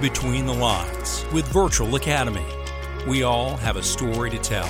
[0.00, 2.46] Between the Lines with Virtual Academy.
[3.08, 4.68] We all have a story to tell.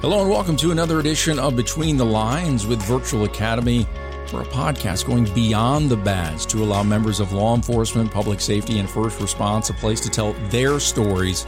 [0.00, 3.84] Hello, and welcome to another edition of Between the Lines with Virtual Academy.
[4.32, 8.78] We're a podcast going beyond the badge to allow members of law enforcement, public safety,
[8.78, 11.44] and first response a place to tell their stories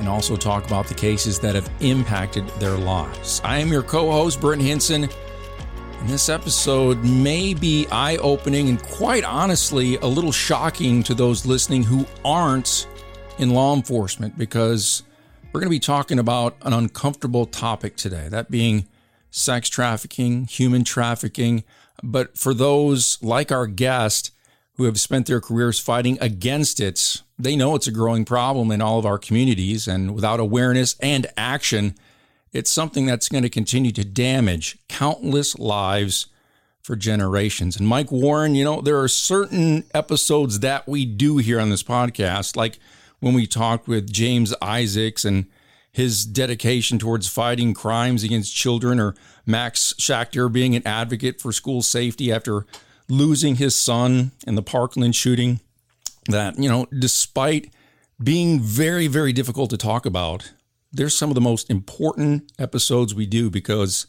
[0.00, 3.40] and also talk about the cases that have impacted their lives.
[3.44, 5.08] I am your co host, Brent Hinson.
[6.06, 11.82] This episode may be eye opening and quite honestly a little shocking to those listening
[11.82, 12.86] who aren't
[13.38, 15.02] in law enforcement because
[15.46, 18.86] we're going to be talking about an uncomfortable topic today that being
[19.32, 21.64] sex trafficking, human trafficking.
[22.04, 24.30] But for those like our guest
[24.74, 28.80] who have spent their careers fighting against it, they know it's a growing problem in
[28.80, 29.88] all of our communities.
[29.88, 31.96] And without awareness and action,
[32.56, 36.26] it's something that's going to continue to damage countless lives
[36.82, 37.76] for generations.
[37.76, 41.82] And Mike Warren, you know, there are certain episodes that we do here on this
[41.82, 42.78] podcast, like
[43.20, 45.46] when we talked with James Isaacs and
[45.92, 51.82] his dedication towards fighting crimes against children, or Max Schachter being an advocate for school
[51.82, 52.64] safety after
[53.08, 55.60] losing his son in the Parkland shooting.
[56.28, 57.70] That, you know, despite
[58.22, 60.52] being very, very difficult to talk about,
[60.96, 64.06] they're some of the most important episodes we do because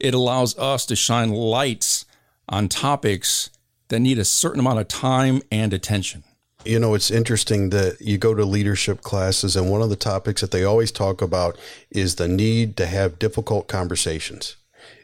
[0.00, 2.04] it allows us to shine lights
[2.48, 3.50] on topics
[3.88, 6.24] that need a certain amount of time and attention.
[6.64, 10.40] You know, it's interesting that you go to leadership classes, and one of the topics
[10.40, 11.58] that they always talk about
[11.90, 14.56] is the need to have difficult conversations.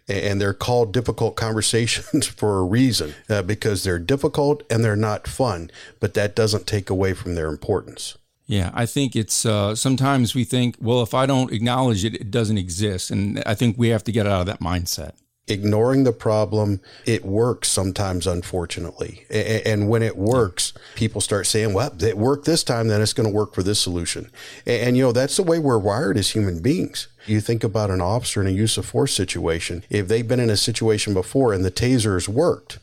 [0.06, 5.28] And they're called difficult conversations for a reason uh, because they're difficult and they're not
[5.28, 5.70] fun,
[6.00, 8.16] but that doesn't take away from their importance.
[8.48, 12.30] Yeah, I think it's uh, sometimes we think, well, if I don't acknowledge it, it
[12.30, 13.10] doesn't exist.
[13.10, 15.12] And I think we have to get out of that mindset.
[15.46, 19.26] Ignoring the problem, it works sometimes, unfortunately.
[19.30, 23.28] And when it works, people start saying, well, it worked this time, then it's going
[23.28, 24.30] to work for this solution.
[24.66, 27.09] And, you know, that's the way we're wired as human beings.
[27.26, 29.84] You think about an officer in a use of force situation.
[29.91, 32.78] If they've been in a situation before and the taser has worked,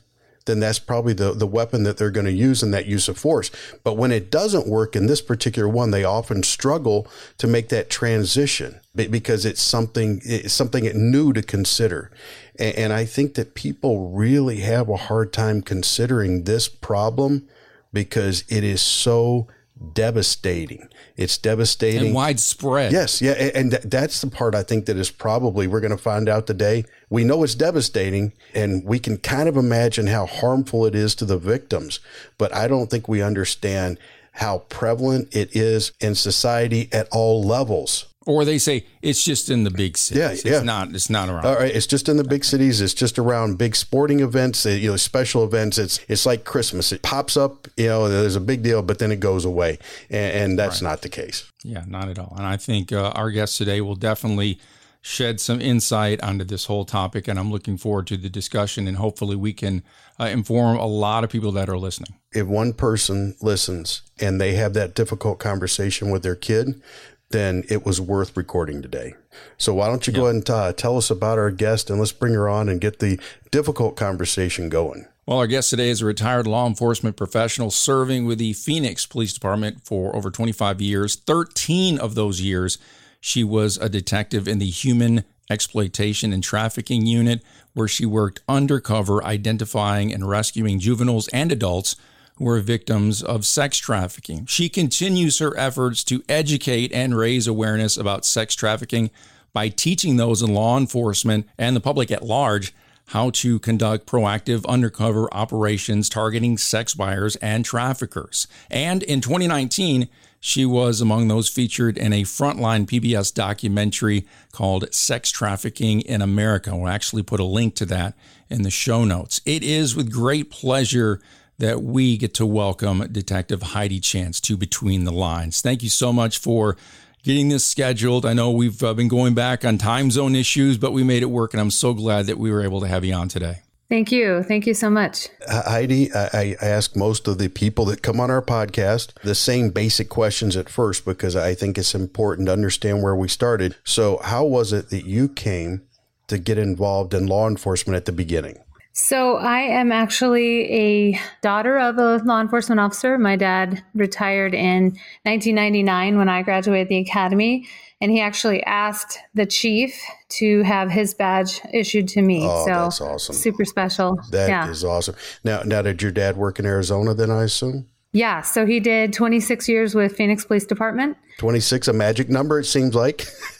[0.45, 3.17] then that's probably the, the weapon that they're going to use in that use of
[3.17, 3.51] force.
[3.83, 7.07] But when it doesn't work in this particular one, they often struggle
[7.37, 12.11] to make that transition because it's something, it's something new to consider.
[12.57, 17.47] And, and I think that people really have a hard time considering this problem
[17.91, 19.47] because it is so
[19.93, 20.89] devastating.
[21.17, 22.91] It's devastating and widespread.
[22.91, 26.29] Yes, yeah, and that's the part I think that is probably we're going to find
[26.29, 26.85] out today.
[27.09, 31.25] We know it's devastating, and we can kind of imagine how harmful it is to
[31.25, 31.99] the victims,
[32.37, 33.99] but I don't think we understand
[34.33, 38.07] how prevalent it is in society at all levels.
[38.27, 40.19] Or they say it's just in the big cities.
[40.19, 40.61] Yeah, it's yeah.
[40.63, 40.89] not.
[40.95, 41.45] It's not around.
[41.45, 42.81] All right, it's just in the big cities.
[42.81, 45.77] It's just around big sporting events, uh, you know, special events.
[45.77, 46.91] It's it's like Christmas.
[46.91, 49.77] It pops up, you know, there's a big deal, but then it goes away,
[50.09, 50.89] and, and that's right.
[50.89, 51.51] not the case.
[51.63, 52.33] Yeah, not at all.
[52.35, 54.59] And I think uh, our guest today will definitely
[55.01, 58.87] shed some insight onto this whole topic, and I'm looking forward to the discussion.
[58.87, 59.83] And hopefully, we can
[60.19, 62.15] uh, inform a lot of people that are listening.
[62.31, 66.81] If one person listens and they have that difficult conversation with their kid,
[67.29, 69.15] then it was worth recording today.
[69.57, 70.19] So why don't you yep.
[70.19, 72.79] go ahead and uh, tell us about our guest and let's bring her on and
[72.79, 73.19] get the
[73.51, 75.07] difficult conversation going.
[75.25, 79.33] Well, our guest today is a retired law enforcement professional serving with the Phoenix Police
[79.33, 81.15] Department for over 25 years.
[81.15, 82.77] 13 of those years,
[83.19, 87.41] she was a detective in the Human Exploitation and Trafficking Unit,
[87.73, 91.95] where she worked undercover identifying and rescuing juveniles and adults
[92.37, 94.45] who are victims of sex trafficking.
[94.45, 99.09] She continues her efforts to educate and raise awareness about sex trafficking
[99.53, 102.73] by teaching those in law enforcement and the public at large
[103.09, 108.47] how to conduct proactive undercover operations targeting sex buyers and traffickers.
[108.69, 110.09] And in 2019,
[110.39, 116.75] she was among those featured in a Frontline PBS documentary called Sex Trafficking in America.
[116.75, 118.15] We'll actually put a link to that
[118.49, 119.41] in the show notes.
[119.45, 121.19] It is with great pleasure
[121.57, 125.61] that we get to welcome Detective Heidi Chance to Between the Lines.
[125.61, 126.75] Thank you so much for
[127.23, 128.25] getting this scheduled.
[128.25, 131.27] I know we've uh, been going back on time zone issues, but we made it
[131.27, 133.61] work, and I'm so glad that we were able to have you on today.
[133.87, 134.41] Thank you.
[134.41, 135.27] Thank you so much.
[135.47, 139.35] Uh, Heidi, I, I, ask most of the people that come on our podcast the
[139.35, 143.75] same basic questions at first because I think it's important to understand where we started.
[143.83, 145.83] So, how was it that you came
[146.27, 148.57] to get involved in law enforcement at the beginning?
[148.97, 153.17] So, I am actually a daughter of a law enforcement officer.
[153.17, 154.85] My dad retired in
[155.23, 157.67] 1999 when I graduated the academy,
[157.99, 159.93] and he actually asked the chief
[160.29, 162.45] to have his badge issued to me.
[162.45, 163.35] Oh, so that's awesome.
[163.35, 164.17] Super special.
[164.31, 164.69] That yeah.
[164.69, 165.15] is awesome.
[165.43, 167.87] Now, now, did your dad work in Arizona then, I assume?
[168.13, 171.17] Yeah, so he did 26 years with Phoenix Police Department.
[171.39, 173.27] 26, a magic number, it seems like.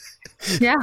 [0.60, 0.76] yeah.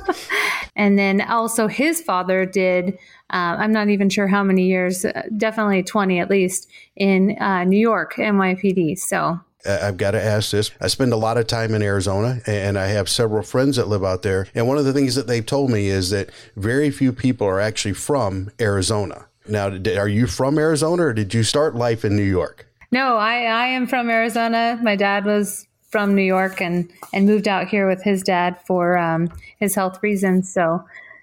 [0.76, 2.94] and then also his father did,
[3.30, 7.64] uh, I'm not even sure how many years, uh, definitely 20 at least, in uh,
[7.64, 8.98] New York, NYPD.
[8.98, 10.72] So I've got to ask this.
[10.80, 14.04] I spend a lot of time in Arizona and I have several friends that live
[14.04, 14.48] out there.
[14.54, 17.60] And one of the things that they've told me is that very few people are
[17.60, 19.26] actually from Arizona.
[19.48, 22.66] Now, are you from Arizona or did you start life in New York?
[22.90, 24.78] No, I, I am from Arizona.
[24.82, 28.96] My dad was from New York and, and moved out here with his dad for
[28.98, 29.28] um,
[29.60, 30.50] his health reasons.
[30.50, 30.82] So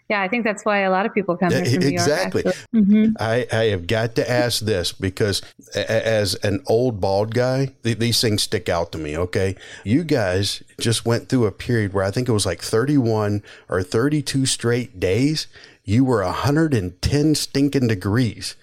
[0.09, 2.43] yeah, I think that's why a lot of people come here from exactly.
[2.43, 2.67] New York.
[2.73, 3.11] Mm-hmm.
[3.19, 5.41] I, I have got to ask this because
[5.75, 9.17] as an old bald guy, these things stick out to me.
[9.17, 9.55] Okay.
[9.83, 13.83] You guys just went through a period where I think it was like 31 or
[13.83, 15.47] 32 straight days.
[15.83, 18.55] You were 110 stinking degrees.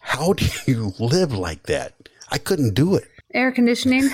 [0.00, 1.94] How do you live like that?
[2.30, 4.08] I couldn't do it air conditioning.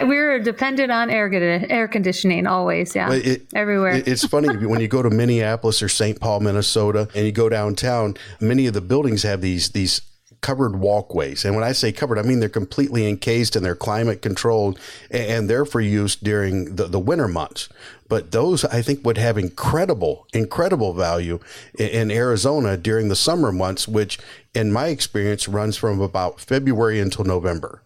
[0.00, 1.32] we were dependent on air
[1.70, 2.94] air conditioning always.
[2.94, 3.92] Yeah, it, everywhere.
[3.92, 6.20] It, it's funny when you go to Minneapolis or St.
[6.20, 8.16] Paul, Minnesota, and you go downtown.
[8.40, 10.00] Many of the buildings have these these
[10.44, 11.46] covered walkways.
[11.46, 14.78] And when I say covered, I mean they're completely encased and they're climate controlled
[15.10, 17.70] and they're for use during the, the winter months.
[18.08, 21.40] But those I think would have incredible, incredible value
[21.78, 24.18] in, Arizona during the summer months, which
[24.54, 27.80] in my experience runs from about February until November.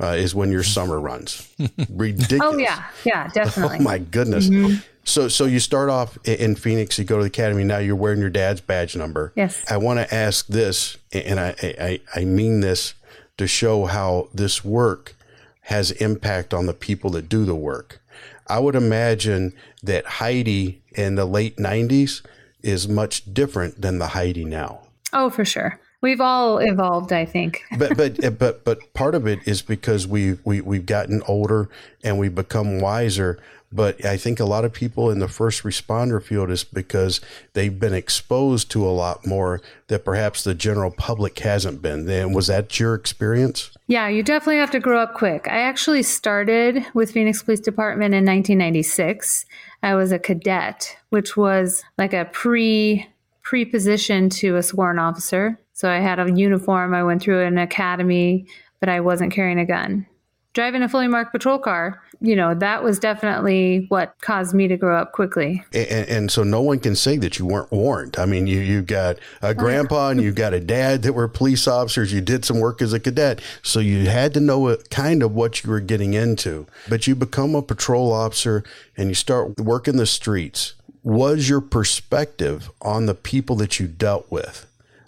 [0.00, 1.54] Uh, is when your summer runs.
[1.90, 2.54] Ridiculous.
[2.54, 3.76] oh yeah, yeah, definitely.
[3.80, 4.48] Oh my goodness.
[4.48, 4.76] Mm-hmm.
[5.04, 7.62] So, so you start off in Phoenix, you go to the academy.
[7.62, 9.32] Now you're wearing your dad's badge number.
[9.36, 9.62] Yes.
[9.70, 12.94] I want to ask this, and I, I, I mean this
[13.36, 15.14] to show how this work
[15.62, 18.00] has impact on the people that do the work.
[18.46, 22.22] I would imagine that Heidi in the late 90s
[22.62, 24.82] is much different than the Heidi now.
[25.12, 25.80] Oh, for sure.
[26.00, 27.62] We've all evolved, I think.
[27.78, 31.68] but but eh, but but part of it is because we we we've gotten older
[32.02, 33.38] and we've become wiser.
[33.72, 37.20] But I think a lot of people in the first responder field is because
[37.54, 42.04] they've been exposed to a lot more that perhaps the general public hasn't been.
[42.04, 43.70] Then was that your experience?
[43.86, 45.48] Yeah, you definitely have to grow up quick.
[45.48, 49.46] I actually started with Phoenix Police Department in 1996.
[49.82, 53.08] I was a cadet, which was like a pre
[53.42, 55.58] pre-position to a sworn officer.
[55.72, 56.94] So I had a uniform.
[56.94, 58.46] I went through an academy,
[58.78, 60.06] but I wasn't carrying a gun
[60.54, 64.76] driving a fully marked patrol car, you know, that was definitely what caused me to
[64.76, 65.64] grow up quickly.
[65.72, 68.16] And, and so no one can say that you weren't warned.
[68.16, 71.66] I mean, you, you got a grandpa and you've got a dad that were police
[71.66, 72.12] officers.
[72.12, 73.40] You did some work as a cadet.
[73.62, 76.66] So you had to know kind of what you were getting into.
[76.88, 78.62] But you become a patrol officer
[78.96, 80.74] and you start working the streets.
[81.02, 84.66] Was your perspective on the people that you dealt with,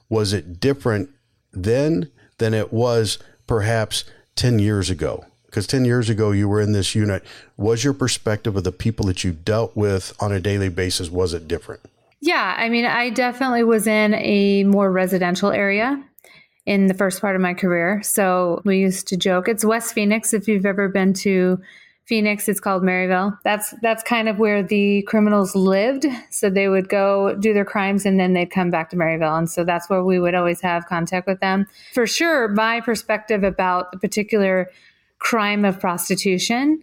[0.09, 1.11] was it different
[1.53, 4.05] then than it was perhaps
[4.35, 5.25] 10 years ago?
[5.55, 7.23] Because 10 years ago you were in this unit
[7.57, 11.33] was your perspective of the people that you dealt with on a daily basis was
[11.33, 11.81] it different
[12.21, 16.05] yeah i mean i definitely was in a more residential area
[16.67, 20.35] in the first part of my career so we used to joke it's west phoenix
[20.35, 21.61] if you've ever been to
[22.07, 23.33] Phoenix, it's called Maryvale.
[23.45, 26.05] That's that's kind of where the criminals lived.
[26.29, 29.37] So they would go do their crimes and then they'd come back to Maryvale.
[29.37, 31.67] And so that's where we would always have contact with them.
[31.95, 34.69] For sure, my perspective about the particular
[35.25, 36.83] crime of prostitution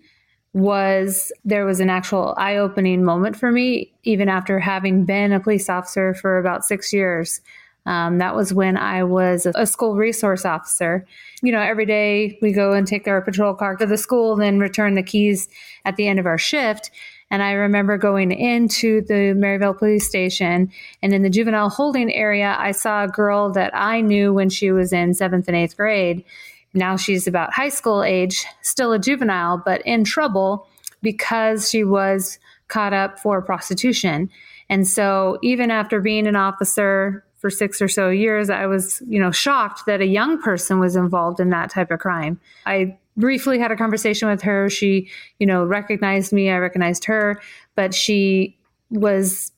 [0.53, 5.39] was there was an actual eye opening moment for me, even after having been a
[5.39, 7.39] police officer for about six years.
[7.85, 11.05] Um, that was when I was a, school resource officer.
[11.41, 14.59] You know, every day we go and take our patrol car to the school, then
[14.59, 15.47] return the keys
[15.85, 16.91] at the end of our shift.
[17.29, 20.71] And I remember going into the Maryvale police station
[21.01, 24.71] and in the juvenile holding area, I saw a girl that I knew when she
[24.71, 26.25] was in seventh and eighth grade.
[26.73, 30.67] Now she's about high school age, still a juvenile, but in trouble
[31.01, 34.29] because she was caught up for prostitution.
[34.69, 39.19] And so even after being an officer for six or so years, I was, you
[39.19, 42.39] know, shocked that a young person was involved in that type of crime.
[42.65, 44.69] I briefly had a conversation with her.
[44.69, 45.09] She,
[45.39, 47.41] you know, recognized me, I recognized her,
[47.75, 48.57] but she
[48.89, 49.51] was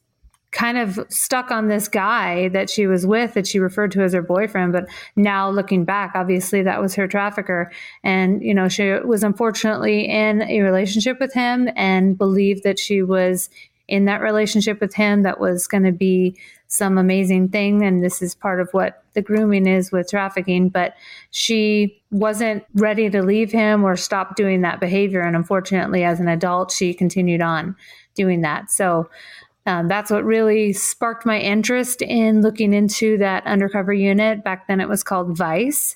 [0.53, 4.13] kind of stuck on this guy that she was with that she referred to as
[4.13, 7.71] her boyfriend but now looking back obviously that was her trafficker.
[8.03, 13.01] And you know she was unfortunately in a relationship with him and believed that she
[13.01, 13.49] was
[13.87, 15.23] in that relationship with him.
[15.23, 19.21] That was going to be some amazing thing and this is part of what the
[19.21, 20.69] grooming is with trafficking.
[20.69, 20.95] But
[21.31, 25.21] she wasn't ready to leave him or stop doing that behavior.
[25.21, 27.75] And unfortunately as an adult she continued on
[28.15, 28.69] doing that.
[28.69, 29.09] So
[29.65, 34.43] um, that's what really sparked my interest in looking into that undercover unit.
[34.43, 35.95] Back then it was called Vice.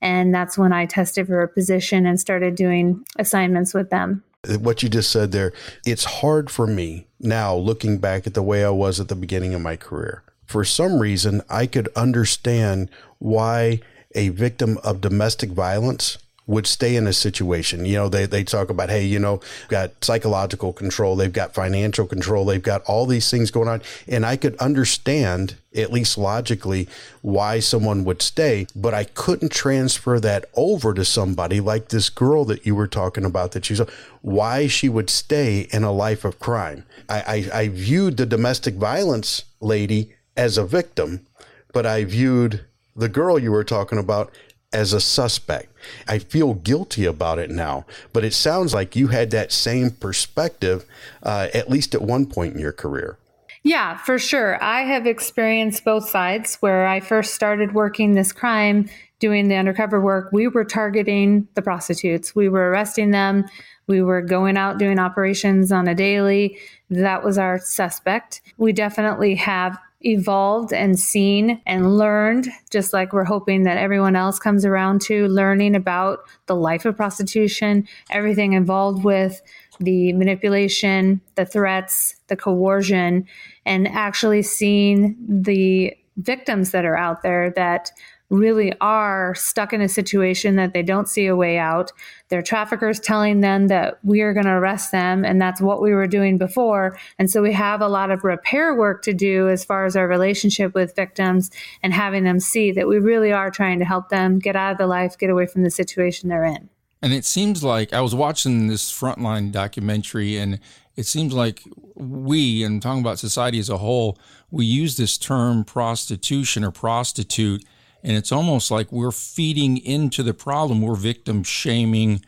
[0.00, 4.22] And that's when I tested for a position and started doing assignments with them.
[4.60, 5.52] What you just said there,
[5.84, 9.54] it's hard for me now looking back at the way I was at the beginning
[9.54, 10.22] of my career.
[10.46, 13.80] For some reason, I could understand why
[14.14, 16.18] a victim of domestic violence
[16.48, 17.84] would stay in a situation.
[17.84, 22.06] You know, they, they talk about, hey, you know, got psychological control, they've got financial
[22.06, 23.82] control, they've got all these things going on.
[24.08, 26.88] And I could understand, at least logically,
[27.20, 32.46] why someone would stay, but I couldn't transfer that over to somebody like this girl
[32.46, 33.82] that you were talking about that she's
[34.22, 36.84] why she would stay in a life of crime.
[37.10, 37.20] I,
[37.52, 41.26] I, I viewed the domestic violence lady as a victim,
[41.74, 42.64] but I viewed
[42.96, 44.32] the girl you were talking about
[44.72, 45.72] as a suspect.
[46.06, 50.84] I feel guilty about it now, but it sounds like you had that same perspective,
[51.22, 53.18] uh, at least at one point in your career.
[53.62, 54.62] Yeah, for sure.
[54.62, 56.56] I have experienced both sides.
[56.60, 61.62] Where I first started working this crime, doing the undercover work, we were targeting the
[61.62, 62.34] prostitutes.
[62.34, 63.46] We were arresting them.
[63.86, 66.58] We were going out doing operations on a daily.
[66.90, 68.42] That was our suspect.
[68.58, 74.38] We definitely have evolved and seen and learned, just like we're hoping that everyone else
[74.38, 79.40] comes around to learning about the life of prostitution, everything involved with
[79.80, 83.26] the manipulation, the threats, the coercion,
[83.66, 87.90] and actually seeing the victims that are out there that
[88.30, 91.92] really are stuck in a situation that they don't see a way out.
[92.28, 95.94] Their traffickers telling them that we are going to arrest them, and that's what we
[95.94, 96.98] were doing before.
[97.18, 100.06] And so we have a lot of repair work to do as far as our
[100.06, 101.50] relationship with victims
[101.82, 104.78] and having them see that we really are trying to help them get out of
[104.78, 106.68] the life, get away from the situation they're in.
[107.00, 110.58] And it seems like I was watching this Frontline documentary, and
[110.96, 111.62] it seems like
[111.94, 114.18] we, and talking about society as a whole,
[114.50, 117.64] we use this term prostitution or prostitute
[118.02, 120.82] and it's almost like we're feeding into the problem.
[120.82, 122.24] We're victim shaming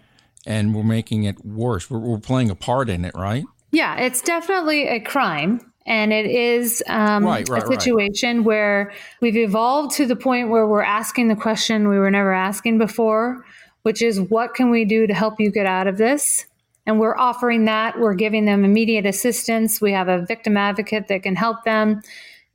[0.46, 1.90] and we're making it worse.
[1.90, 3.44] We're, we're playing a part in it, right?
[3.70, 5.60] Yeah, it's definitely a crime.
[5.86, 8.46] And it is um, right, right, a situation right.
[8.46, 12.78] where we've evolved to the point where we're asking the question we were never asking
[12.78, 13.44] before,
[13.82, 16.46] which is what can we do to help you get out of this?
[16.86, 17.98] And we're offering that.
[17.98, 19.80] We're giving them immediate assistance.
[19.80, 22.02] We have a victim advocate that can help them.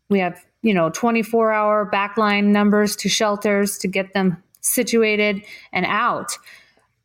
[0.10, 5.86] We have you know 24 hour backline numbers to shelters to get them situated and
[5.86, 6.38] out.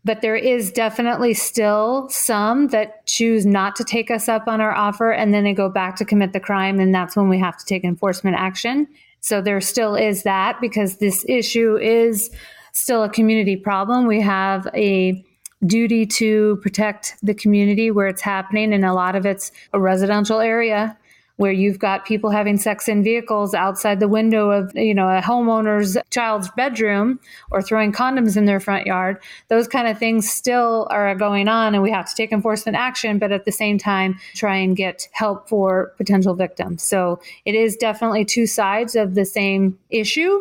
[0.03, 4.73] But there is definitely still some that choose not to take us up on our
[4.73, 7.59] offer and then they go back to commit the crime and that's when we have
[7.59, 8.89] to take enforcement action.
[9.21, 12.31] So there still is that because this issue is
[12.73, 14.07] still a community problem.
[14.07, 15.23] We have a
[15.67, 20.41] duty to protect the community where it's happening and a lot of it's a residential
[20.41, 20.97] area
[21.41, 25.23] where you've got people having sex in vehicles outside the window of, you know, a
[25.23, 27.19] homeowner's child's bedroom
[27.51, 29.17] or throwing condoms in their front yard.
[29.49, 33.19] Those kind of things still are going on and we have to take enforcement action,
[33.19, 36.83] but at the same time, try and get help for potential victims.
[36.83, 40.39] So it is definitely two sides of the same issue.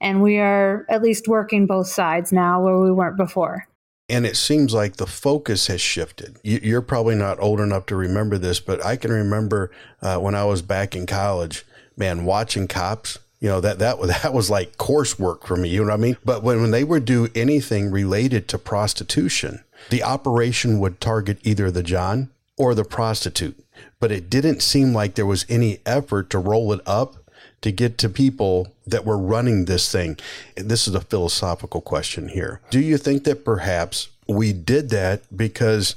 [0.00, 3.68] And we are at least working both sides now where we weren't before.
[4.08, 6.38] And it seems like the focus has shifted.
[6.42, 10.44] You're probably not old enough to remember this, but I can remember uh, when I
[10.44, 13.18] was back in college, man, watching cops.
[13.40, 15.68] You know that that that was like coursework for me.
[15.68, 16.16] You know what I mean?
[16.24, 21.70] But when, when they would do anything related to prostitution, the operation would target either
[21.70, 23.62] the John or the prostitute.
[24.00, 27.16] But it didn't seem like there was any effort to roll it up
[27.60, 30.18] to get to people that we're running this thing?
[30.56, 32.60] This is a philosophical question here.
[32.70, 35.96] Do you think that perhaps we did that because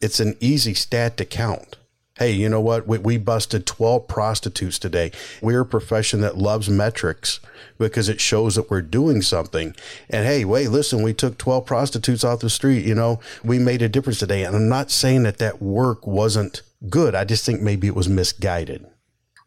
[0.00, 1.76] it's an easy stat to count?
[2.18, 2.88] Hey, you know what?
[2.88, 5.12] We, we busted 12 prostitutes today.
[5.40, 7.38] We're a profession that loves metrics
[7.78, 9.76] because it shows that we're doing something.
[10.10, 12.84] And hey, wait, listen, we took 12 prostitutes off the street.
[12.84, 14.42] You know, we made a difference today.
[14.42, 17.14] And I'm not saying that that work wasn't good.
[17.14, 18.84] I just think maybe it was misguided.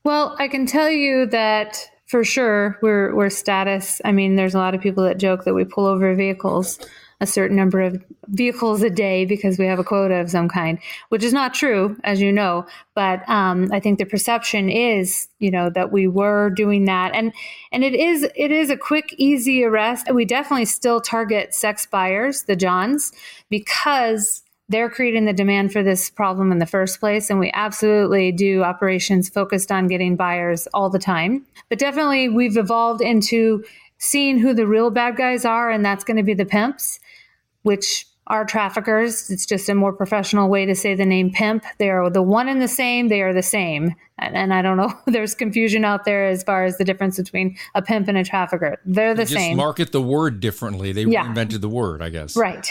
[0.05, 4.01] Well, I can tell you that for sure we're we're status.
[4.03, 6.77] I mean, there's a lot of people that joke that we pull over vehicles
[7.21, 10.79] a certain number of vehicles a day because we have a quota of some kind,
[11.09, 12.65] which is not true, as you know.
[12.95, 17.31] But um, I think the perception is, you know, that we were doing that, and
[17.71, 20.11] and it is it is a quick, easy arrest.
[20.13, 23.13] We definitely still target sex buyers, the Johns,
[23.49, 27.29] because they're creating the demand for this problem in the first place.
[27.29, 31.45] And we absolutely do operations focused on getting buyers all the time.
[31.69, 33.63] But definitely, we've evolved into
[33.97, 36.99] seeing who the real bad guys are, and that's going to be the pimps,
[37.63, 39.29] which are traffickers.
[39.29, 41.65] It's just a more professional way to say the name pimp.
[41.77, 43.09] They are the one and the same.
[43.09, 43.93] They are the same.
[44.19, 47.57] And, and I don't know, there's confusion out there as far as the difference between
[47.75, 48.79] a pimp and a trafficker.
[48.85, 49.57] They're the they same.
[49.57, 50.93] market the word differently.
[50.93, 51.27] They yeah.
[51.27, 52.37] invented the word, I guess.
[52.37, 52.67] Right.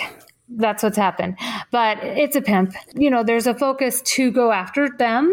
[0.57, 1.39] That's what's happened.
[1.71, 2.75] But it's a pimp.
[2.95, 5.33] You know, there's a focus to go after them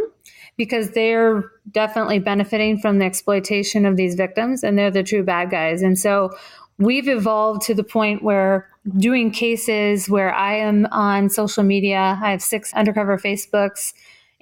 [0.57, 5.49] because they're definitely benefiting from the exploitation of these victims and they're the true bad
[5.49, 5.81] guys.
[5.81, 6.35] And so
[6.77, 12.31] we've evolved to the point where doing cases where I am on social media, I
[12.31, 13.93] have six undercover Facebooks,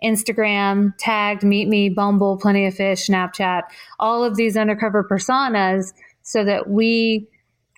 [0.04, 3.64] Instagram, tagged, Meet Me, Bumble, Plenty of Fish, Snapchat,
[4.00, 7.28] all of these undercover personas so that we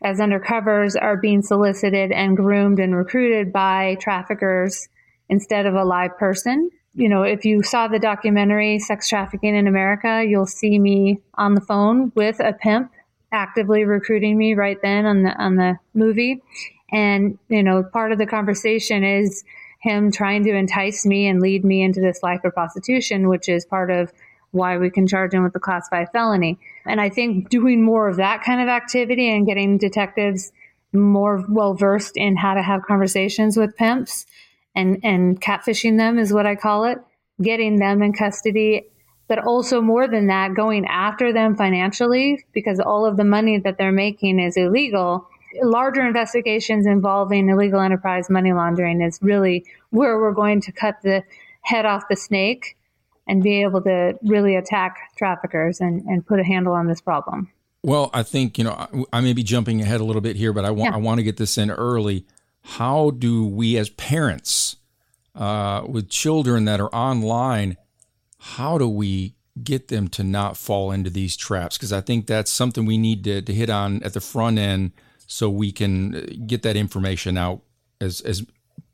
[0.04, 4.90] as undercovers are being solicited and groomed and recruited by traffickers
[5.30, 9.68] instead of a live person you know, if you saw the documentary Sex Trafficking in
[9.68, 12.92] America, you'll see me on the phone with a pimp
[13.32, 16.42] actively recruiting me right then on the on the movie.
[16.92, 19.44] And, you know, part of the conversation is
[19.80, 23.64] him trying to entice me and lead me into this life of prostitution, which is
[23.64, 24.12] part of
[24.50, 26.58] why we can charge him with the class five felony.
[26.88, 30.52] And I think doing more of that kind of activity and getting detectives
[30.94, 34.26] more well versed in how to have conversations with pimps
[34.76, 37.00] and and catfishing them is what I call it,
[37.42, 38.88] getting them in custody,
[39.28, 43.78] but also more than that, going after them financially because all of the money that
[43.78, 45.28] they're making is illegal.
[45.62, 51.24] Larger investigations involving illegal enterprise money laundering is really where we're going to cut the
[51.62, 52.77] head off the snake
[53.28, 57.52] and be able to really attack traffickers and, and put a handle on this problem.
[57.84, 60.66] Well, I think, you know, I may be jumping ahead a little bit here, but
[60.66, 60.96] I want, yeah.
[60.96, 62.26] I want to get this in early
[62.68, 64.76] how do we as parents
[65.36, 67.78] uh, with children that are online
[68.40, 72.52] how do we get them to not fall into these traps because i think that's
[72.52, 74.92] something we need to, to hit on at the front end
[75.28, 77.62] so we can uh, get that information out
[78.02, 78.46] as as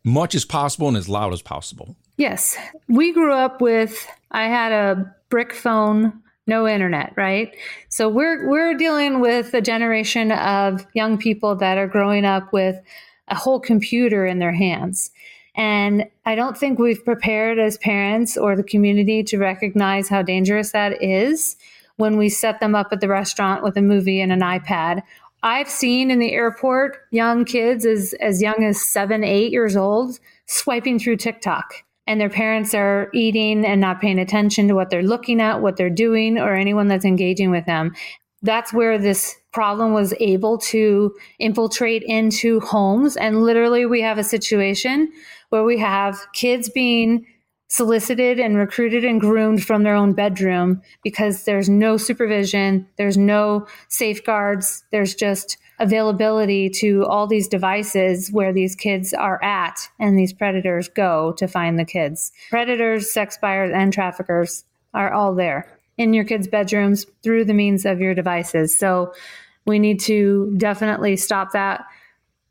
[0.03, 4.71] much as possible and as loud as possible yes we grew up with i had
[4.71, 6.13] a brick phone
[6.45, 7.55] no internet right
[7.89, 12.79] so we're we're dealing with a generation of young people that are growing up with
[13.27, 15.11] a whole computer in their hands.
[15.55, 20.71] And I don't think we've prepared as parents or the community to recognize how dangerous
[20.71, 21.55] that is
[21.97, 25.03] when we set them up at the restaurant with a movie and an iPad.
[25.43, 30.19] I've seen in the airport young kids as, as young as seven, eight years old
[30.47, 31.83] swiping through TikTok.
[32.05, 35.77] And their parents are eating and not paying attention to what they're looking at, what
[35.77, 37.93] they're doing, or anyone that's engaging with them.
[38.41, 43.15] That's where this problem was able to infiltrate into homes.
[43.15, 45.11] And literally, we have a situation
[45.49, 47.25] where we have kids being
[47.73, 53.65] solicited and recruited and groomed from their own bedroom because there's no supervision, there's no
[53.87, 60.33] safeguards, there's just availability to all these devices where these kids are at and these
[60.33, 62.31] predators go to find the kids.
[62.49, 67.85] Predators, sex buyers, and traffickers are all there in your kids' bedrooms through the means
[67.85, 68.77] of your devices.
[68.77, 69.13] So
[69.65, 71.85] we need to definitely stop that.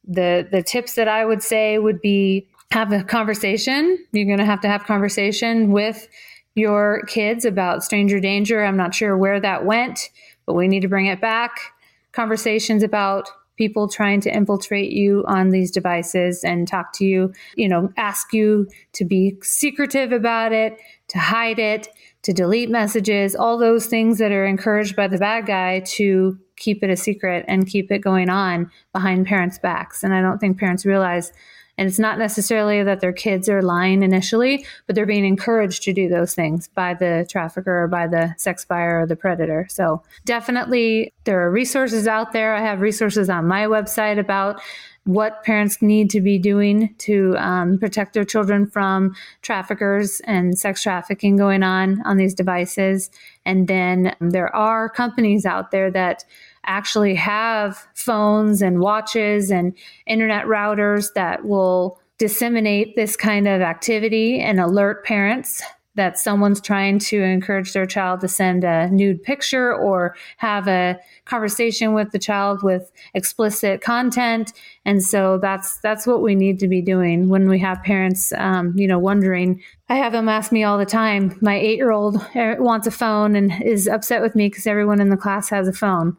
[0.05, 3.99] The the tips that I would say would be have a conversation.
[4.13, 6.09] You're going to have to have conversation with
[6.55, 8.65] your kids about stranger danger.
[8.65, 10.11] I'm not sure where that went,
[10.47, 11.72] but we need to bring it back.
[12.13, 17.69] Conversations about people trying to infiltrate you on these devices and talk to you, you
[17.69, 21.89] know, ask you to be secretive about it, to hide it,
[22.23, 26.83] to delete messages, all those things that are encouraged by the bad guy to keep
[26.83, 30.03] it a secret and keep it going on behind parents' backs.
[30.03, 31.33] And I don't think parents realize.
[31.79, 35.93] And it's not necessarily that their kids are lying initially, but they're being encouraged to
[35.93, 39.67] do those things by the trafficker or by the sex buyer or the predator.
[39.71, 42.55] So definitely there are resources out there.
[42.55, 44.61] I have resources on my website about
[45.05, 50.83] what parents need to be doing to um, protect their children from traffickers and sex
[50.83, 53.11] trafficking going on on these devices.
[53.45, 56.25] And then there are companies out there that
[56.65, 59.75] actually have phones and watches and
[60.07, 65.63] internet routers that will disseminate this kind of activity and alert parents
[65.95, 70.99] that someone's trying to encourage their child to send a nude picture or have a
[71.25, 74.53] conversation with the child with explicit content.
[74.85, 78.73] And so that's that's what we need to be doing when we have parents um,
[78.77, 79.63] you know wondering.
[79.89, 81.37] I have them ask me all the time.
[81.43, 85.01] My eight year old uh, wants a phone and is upset with me because everyone
[85.01, 86.17] in the class has a phone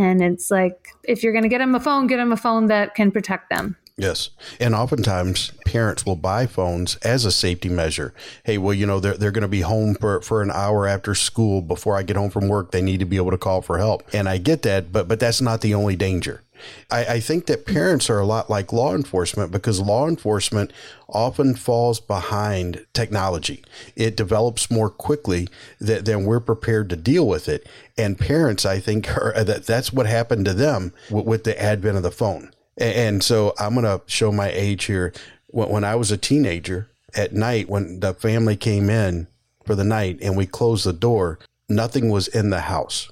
[0.00, 2.66] and it's like if you're going to get them a phone get them a phone
[2.66, 4.30] that can protect them Yes.
[4.58, 8.14] And oftentimes parents will buy phones as a safety measure.
[8.42, 11.14] Hey, well, you know, they're, they're going to be home for, for an hour after
[11.14, 12.70] school before I get home from work.
[12.70, 14.02] They need to be able to call for help.
[14.12, 16.42] And I get that, but, but that's not the only danger.
[16.90, 20.72] I, I think that parents are a lot like law enforcement because law enforcement
[21.08, 23.62] often falls behind technology.
[23.96, 25.48] It develops more quickly
[25.80, 27.66] than, than we're prepared to deal with it.
[27.96, 31.96] And parents, I think, are that that's what happened to them with, with the advent
[31.96, 32.52] of the phone.
[32.76, 35.12] And, and so I'm going to show my age here.
[35.48, 39.26] When, when I was a teenager at night, when the family came in
[39.64, 43.10] for the night and we closed the door, nothing was in the house.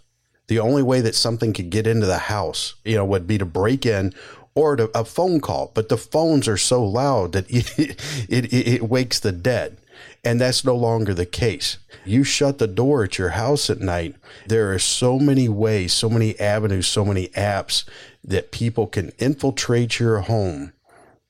[0.50, 3.44] The only way that something could get into the house, you know, would be to
[3.44, 4.12] break in
[4.56, 5.70] or to, a phone call.
[5.76, 7.96] But the phones are so loud that it,
[8.28, 9.76] it, it wakes the dead.
[10.24, 11.78] And that's no longer the case.
[12.04, 14.16] You shut the door at your house at night.
[14.48, 17.84] There are so many ways, so many avenues, so many apps
[18.24, 20.72] that people can infiltrate your home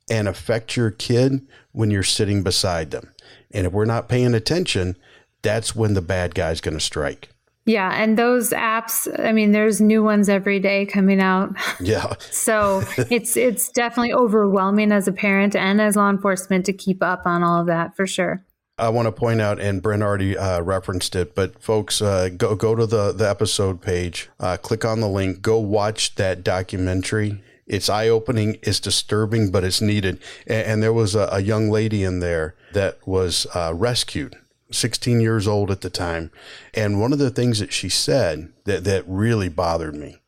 [0.09, 3.13] and affect your kid when you're sitting beside them.
[3.51, 4.97] And if we're not paying attention,
[5.43, 7.29] that's when the bad guy's going to strike.
[7.67, 11.55] Yeah, and those apps, I mean there's new ones every day coming out.
[11.81, 12.15] Yeah.
[12.31, 17.23] so, it's it's definitely overwhelming as a parent and as law enforcement to keep up
[17.27, 18.45] on all of that for sure.
[18.81, 22.55] I want to point out, and Brent already uh, referenced it, but folks, uh, go
[22.55, 27.43] go to the the episode page, uh, click on the link, go watch that documentary.
[27.67, 30.19] It's eye opening, it's disturbing, but it's needed.
[30.47, 34.35] And, and there was a, a, young lady in there that was uh, rescued
[34.73, 36.31] 16 years old at the time.
[36.75, 40.19] And one of the things that she said that, that really bothered me,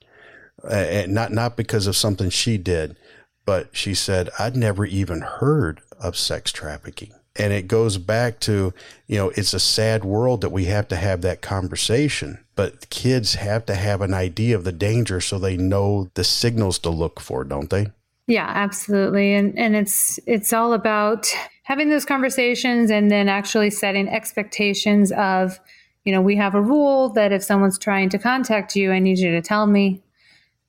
[0.65, 2.97] uh, and not, not because of something she did,
[3.45, 7.13] but she said, I'd never even heard of sex trafficking.
[7.37, 8.75] And it goes back to,
[9.07, 13.37] you know, it's a sad world that we have to have that conversation, but kids
[13.37, 17.21] have to have an idea of the danger so they know the signals to look
[17.21, 17.87] for, don't they?
[18.27, 19.35] Yeah, absolutely.
[19.35, 21.27] And and it's it's all about
[21.65, 25.61] having those conversations and then actually setting expectations of,
[26.05, 29.19] you know, we have a rule that if someone's trying to contact you, I need
[29.19, 30.03] you to tell me.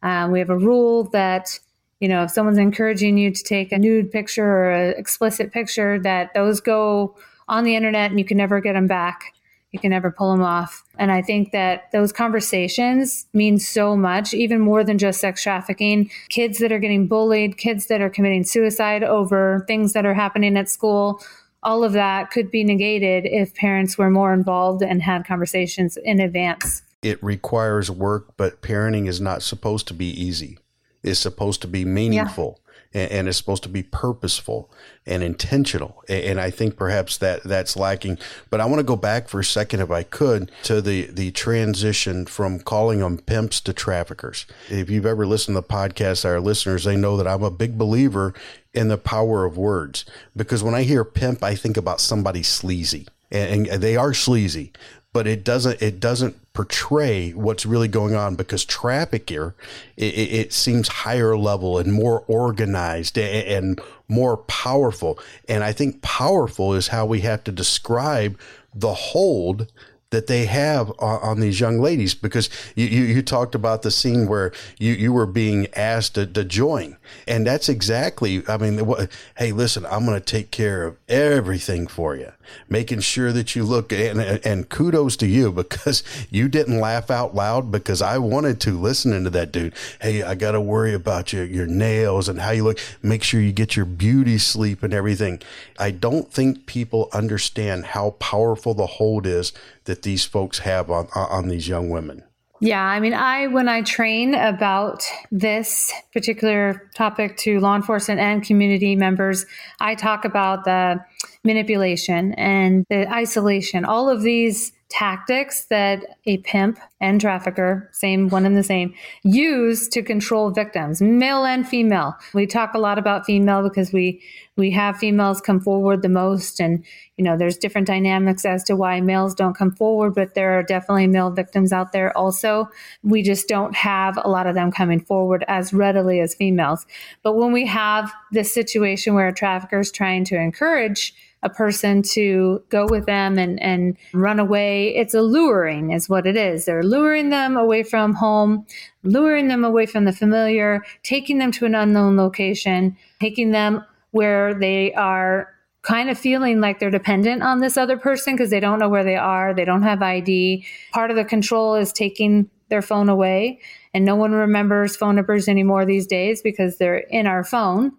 [0.04, 1.60] Um, we have a rule that,
[2.00, 6.00] you know, if someone's encouraging you to take a nude picture or an explicit picture,
[6.00, 7.16] that those go
[7.48, 9.34] on the internet and you can never get them back
[9.74, 10.86] you can never pull them off.
[10.98, 16.10] And I think that those conversations mean so much, even more than just sex trafficking.
[16.30, 20.56] Kids that are getting bullied, kids that are committing suicide over things that are happening
[20.56, 21.20] at school,
[21.64, 26.20] all of that could be negated if parents were more involved and had conversations in
[26.20, 26.84] advance.
[27.02, 30.60] It requires work, but parenting is not supposed to be easy.
[31.02, 32.60] It's supposed to be meaningful.
[32.94, 34.70] And, and is supposed to be purposeful
[35.06, 36.04] and intentional.
[36.08, 38.18] And, and I think perhaps that that's lacking.
[38.50, 41.32] But I want to go back for a second, if I could, to the the
[41.32, 44.46] transition from calling them pimps to traffickers.
[44.70, 47.78] If you've ever listened to the podcast, our listeners, they know that I'm a big
[47.78, 48.34] believer
[48.74, 53.08] in the power of words because when I hear pimp, I think about somebody sleazy.
[53.32, 54.72] And, and they are sleazy,
[55.12, 59.56] but it doesn't it doesn't portray what's really going on because trafficker
[59.98, 65.18] it, it, seems higher level and more organized and, and more powerful.
[65.50, 68.40] And i think powerful is how we have to describe
[68.74, 69.72] the hold
[70.14, 73.90] that they have on, on these young ladies because you, you, you, talked about the
[73.90, 76.96] scene where you, you were being asked to, to join.
[77.28, 81.88] And that's exactly, I mean, what, hey, listen, I'm going to take care of everything
[81.88, 82.32] for you,
[82.70, 87.34] making sure that you look and, and kudos to you because you didn't laugh out
[87.34, 89.74] loud because I wanted to listening to that dude.
[90.00, 92.78] Hey, I got to worry about your, your nails and how you look.
[93.02, 95.42] Make sure you get your beauty sleep and everything.
[95.80, 99.54] I don't think people understand how powerful the hold is
[99.86, 102.24] that these folks have on on these young women.
[102.60, 108.42] Yeah, I mean, I when I train about this particular topic to law enforcement and
[108.42, 109.46] community members,
[109.82, 111.04] I talk about the
[111.44, 118.46] manipulation and the isolation, all of these tactics that a pimp and trafficker, same one
[118.46, 122.16] and the same, use to control victims, male and female.
[122.36, 124.22] We talk a lot about female because we
[124.56, 126.86] we have females come forward the most and
[127.18, 130.62] you know there's different dynamics as to why males don't come forward but there are
[130.62, 132.70] definitely male victims out there also
[133.02, 136.86] we just don't have a lot of them coming forward as readily as females
[137.24, 142.02] but when we have this situation where a trafficker is trying to encourage a person
[142.02, 144.96] to go with them and, and run away.
[144.96, 146.66] It's alluring, is what it is.
[146.66, 148.66] They're luring them away from home,
[149.04, 154.54] luring them away from the familiar, taking them to an unknown location, taking them where
[154.54, 155.50] they are
[155.82, 159.04] kind of feeling like they're dependent on this other person because they don't know where
[159.04, 160.66] they are, they don't have ID.
[160.94, 163.60] Part of the control is taking their phone away,
[163.94, 167.92] and no one remembers phone numbers anymore these days because they're in our phone,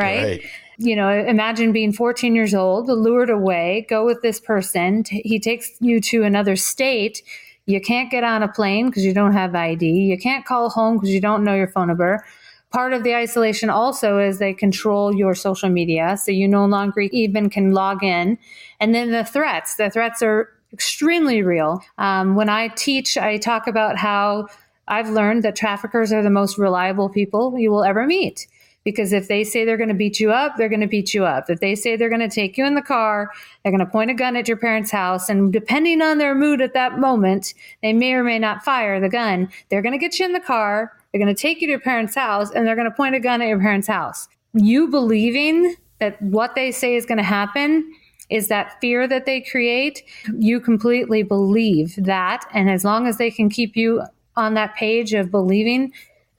[0.00, 0.24] right?
[0.24, 0.50] right
[0.82, 5.02] you know, imagine being 14 years old, lured away, go with this person.
[5.02, 7.22] T- he takes you to another state.
[7.66, 9.86] You can't get on a plane because you don't have ID.
[9.86, 12.24] You can't call home because you don't know your phone number.
[12.70, 16.16] Part of the isolation also is they control your social media.
[16.16, 18.38] So you no longer even can log in.
[18.80, 21.82] And then the threats, the threats are extremely real.
[21.98, 24.48] Um, when I teach, I talk about how
[24.88, 28.46] I've learned that traffickers are the most reliable people you will ever meet.
[28.84, 31.24] Because if they say they're going to beat you up, they're going to beat you
[31.24, 31.50] up.
[31.50, 33.30] If they say they're going to take you in the car,
[33.62, 35.28] they're going to point a gun at your parents' house.
[35.28, 39.10] And depending on their mood at that moment, they may or may not fire the
[39.10, 39.50] gun.
[39.68, 41.80] They're going to get you in the car, they're going to take you to your
[41.80, 44.28] parents' house, and they're going to point a gun at your parents' house.
[44.54, 47.92] You believing that what they say is going to happen
[48.30, 50.02] is that fear that they create.
[50.38, 52.44] You completely believe that.
[52.54, 54.02] And as long as they can keep you
[54.36, 55.92] on that page of believing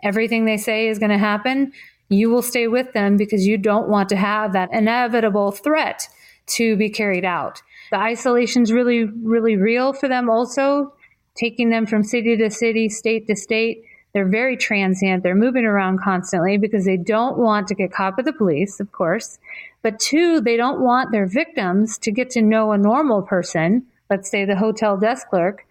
[0.04, 1.72] everything they say is going to happen,
[2.12, 6.08] you will stay with them because you don't want to have that inevitable threat
[6.46, 7.62] to be carried out.
[7.92, 10.94] The isolation is really, really real for them also,
[11.36, 13.86] taking them from city to city, state to state.
[14.14, 15.24] They're very transient.
[15.24, 18.92] They're moving around constantly because they don't want to get caught by the police, of
[18.92, 19.40] course.
[19.82, 24.30] But two, they don't want their victims to get to know a normal person, let's
[24.30, 25.66] say the hotel desk clerk,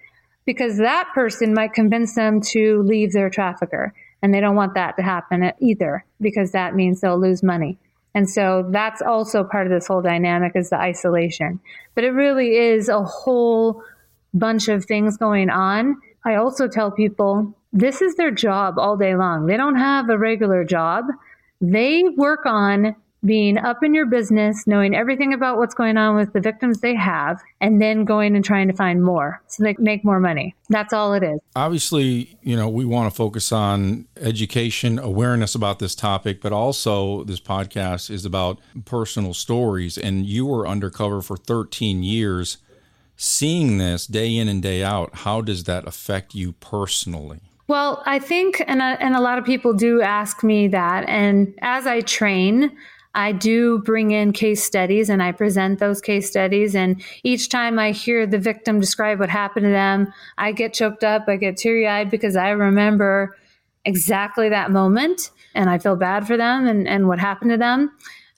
[0.47, 3.93] because that person might convince them to leave their trafficker.
[4.23, 7.79] And they don't want that to happen either because that means they'll lose money.
[8.15, 11.61] And so that's also part of this whole dynamic is the isolation.
[11.95, 13.83] But it really is a whole
[14.35, 15.97] bunch of things going on.
[16.25, 19.47] I also tell people this is their job all day long.
[19.47, 21.05] They don't have a regular job.
[21.61, 26.33] They work on being up in your business, knowing everything about what's going on with
[26.33, 30.05] the victims they have, and then going and trying to find more so they make
[30.05, 30.55] more money.
[30.69, 31.41] That's all it is.
[31.55, 37.25] Obviously, you know, we want to focus on education, awareness about this topic, but also
[37.25, 39.99] this podcast is about personal stories.
[39.99, 42.59] And you were undercover for 13 years.
[43.23, 47.41] Seeing this day in and day out, how does that affect you personally?
[47.69, 51.07] Well, I think, and a, and a lot of people do ask me that.
[51.07, 52.77] And as I train,
[53.15, 56.75] I do bring in case studies and I present those case studies.
[56.75, 61.03] And each time I hear the victim describe what happened to them, I get choked
[61.03, 63.37] up, I get teary eyed because I remember
[63.85, 67.91] exactly that moment and I feel bad for them and, and what happened to them.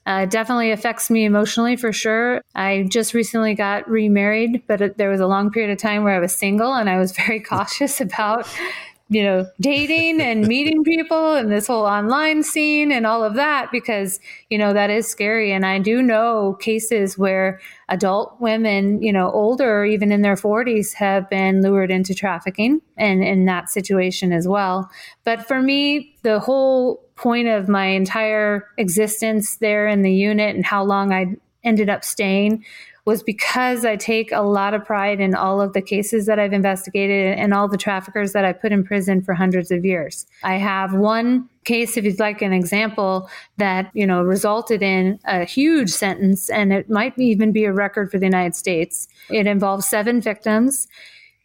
[0.05, 2.41] Uh, it definitely affects me emotionally for sure.
[2.55, 6.13] I just recently got remarried, but it, there was a long period of time where
[6.13, 8.47] I was single and I was very cautious about
[9.09, 13.71] you know, dating and meeting people and this whole online scene and all of that
[13.71, 15.51] because, you know, that is scary.
[15.51, 20.35] And I do know cases where adult women, you know, older or even in their
[20.35, 24.89] 40s have been lured into trafficking and in that situation as well.
[25.23, 30.65] But for me, the whole point of my entire existence there in the unit and
[30.65, 32.65] how long I ended up staying
[33.05, 36.53] was because I take a lot of pride in all of the cases that I've
[36.53, 40.25] investigated and all the traffickers that I put in prison for hundreds of years.
[40.43, 45.43] I have one case, if you'd like an example, that, you know, resulted in a
[45.43, 49.09] huge sentence and it might even be a record for the United States.
[49.29, 50.87] It involves seven victims.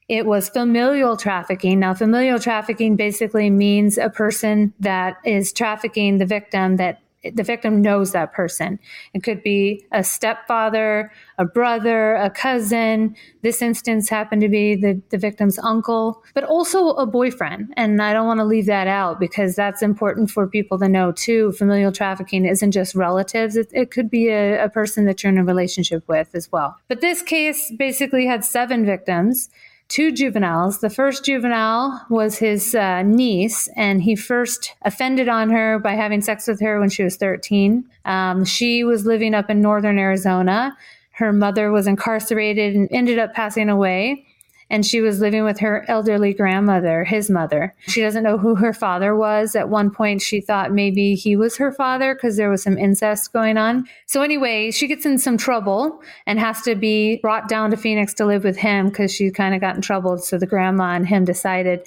[0.09, 1.81] It was familial trafficking.
[1.81, 7.83] Now, familial trafficking basically means a person that is trafficking the victim that the victim
[7.83, 8.79] knows that person.
[9.13, 13.17] It could be a stepfather, a brother, a cousin.
[13.43, 17.75] This instance happened to be the, the victim's uncle, but also a boyfriend.
[17.77, 21.11] And I don't want to leave that out because that's important for people to know
[21.11, 21.53] too.
[21.53, 25.39] Familial trafficking isn't just relatives, it, it could be a, a person that you're in
[25.39, 26.77] a relationship with as well.
[26.87, 29.49] But this case basically had seven victims
[29.89, 30.81] two juveniles.
[30.81, 36.21] The first juvenile was his uh, niece, and he first offended on her by having
[36.21, 37.85] sex with her when she was 13.
[38.05, 40.77] Um, she was living up in northern Arizona.
[41.13, 44.25] Her mother was incarcerated and ended up passing away
[44.71, 47.75] and she was living with her elderly grandmother, his mother.
[47.87, 49.57] She doesn't know who her father was.
[49.57, 53.33] At one point, she thought maybe he was her father because there was some incest
[53.33, 53.89] going on.
[54.07, 58.13] So, anyway, she gets in some trouble and has to be brought down to Phoenix
[58.15, 60.19] to live with him because she kind of got in trouble.
[60.19, 61.87] So, the grandma and him decided,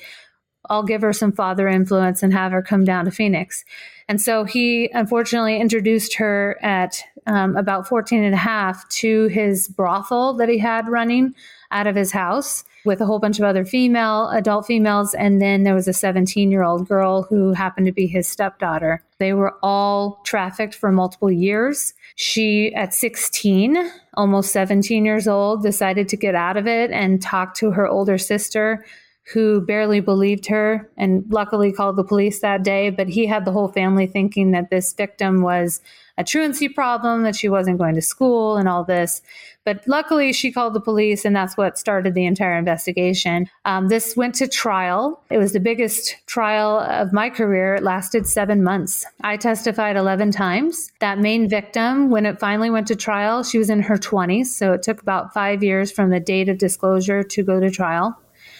[0.69, 3.63] I'll give her some father influence and have her come down to Phoenix.
[4.07, 9.67] And so he unfortunately introduced her at um, about 14 and a half to his
[9.67, 11.33] brothel that he had running
[11.71, 15.13] out of his house with a whole bunch of other female, adult females.
[15.13, 19.03] And then there was a 17 year old girl who happened to be his stepdaughter.
[19.19, 21.93] They were all trafficked for multiple years.
[22.15, 23.77] She, at 16,
[24.15, 28.17] almost 17 years old, decided to get out of it and talk to her older
[28.17, 28.85] sister
[29.33, 32.89] who barely believed her and luckily called the police that day.
[32.89, 35.81] But he had the whole family thinking that this victim was
[36.21, 39.21] a truancy problem, that she wasn't going to school and all this.
[39.65, 43.47] But luckily, she called the police, and that's what started the entire investigation.
[43.65, 45.23] Um, this went to trial.
[45.29, 47.75] It was the biggest trial of my career.
[47.75, 49.05] It lasted seven months.
[49.23, 50.91] I testified 11 times.
[50.99, 54.47] That main victim, when it finally went to trial, she was in her 20s.
[54.47, 58.17] So it took about five years from the date of disclosure to go to trial.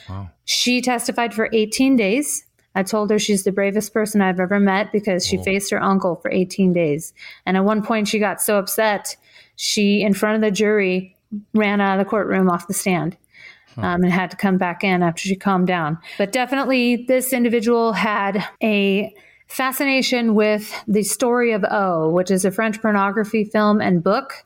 [0.10, 0.30] Wow.
[0.46, 2.44] She testified for 18 days.
[2.76, 6.16] I told her she's the bravest person I've ever met because she faced her uncle
[6.16, 7.14] for 18 days.
[7.46, 9.18] And at one point, she got so upset,
[9.56, 11.18] she, in front of the jury,
[11.54, 13.18] ran out of the courtroom off the stand.
[13.78, 15.98] Um, and had to come back in after she calmed down.
[16.18, 19.16] But definitely, this individual had a
[19.48, 24.44] fascination with the story of O, which is a French pornography film and book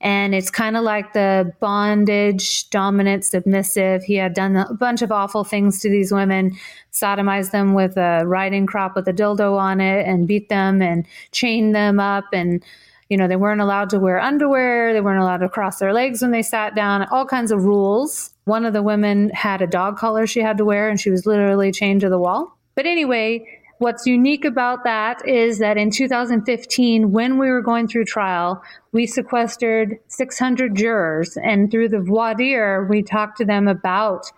[0.00, 4.02] and it's kind of like the bondage, dominant, submissive.
[4.04, 6.56] He had done a bunch of awful things to these women,
[6.92, 11.06] sodomized them with a riding crop with a dildo on it, and beat them and
[11.32, 12.26] chained them up.
[12.32, 12.62] And,
[13.08, 14.92] you know, they weren't allowed to wear underwear.
[14.92, 18.34] They weren't allowed to cross their legs when they sat down, all kinds of rules.
[18.44, 21.24] One of the women had a dog collar she had to wear, and she was
[21.24, 22.56] literally chained to the wall.
[22.74, 28.06] But anyway, What's unique about that is that in 2015, when we were going through
[28.06, 28.62] trial,
[28.92, 34.32] we sequestered 600 jurors, and through the voir dire, we talked to them about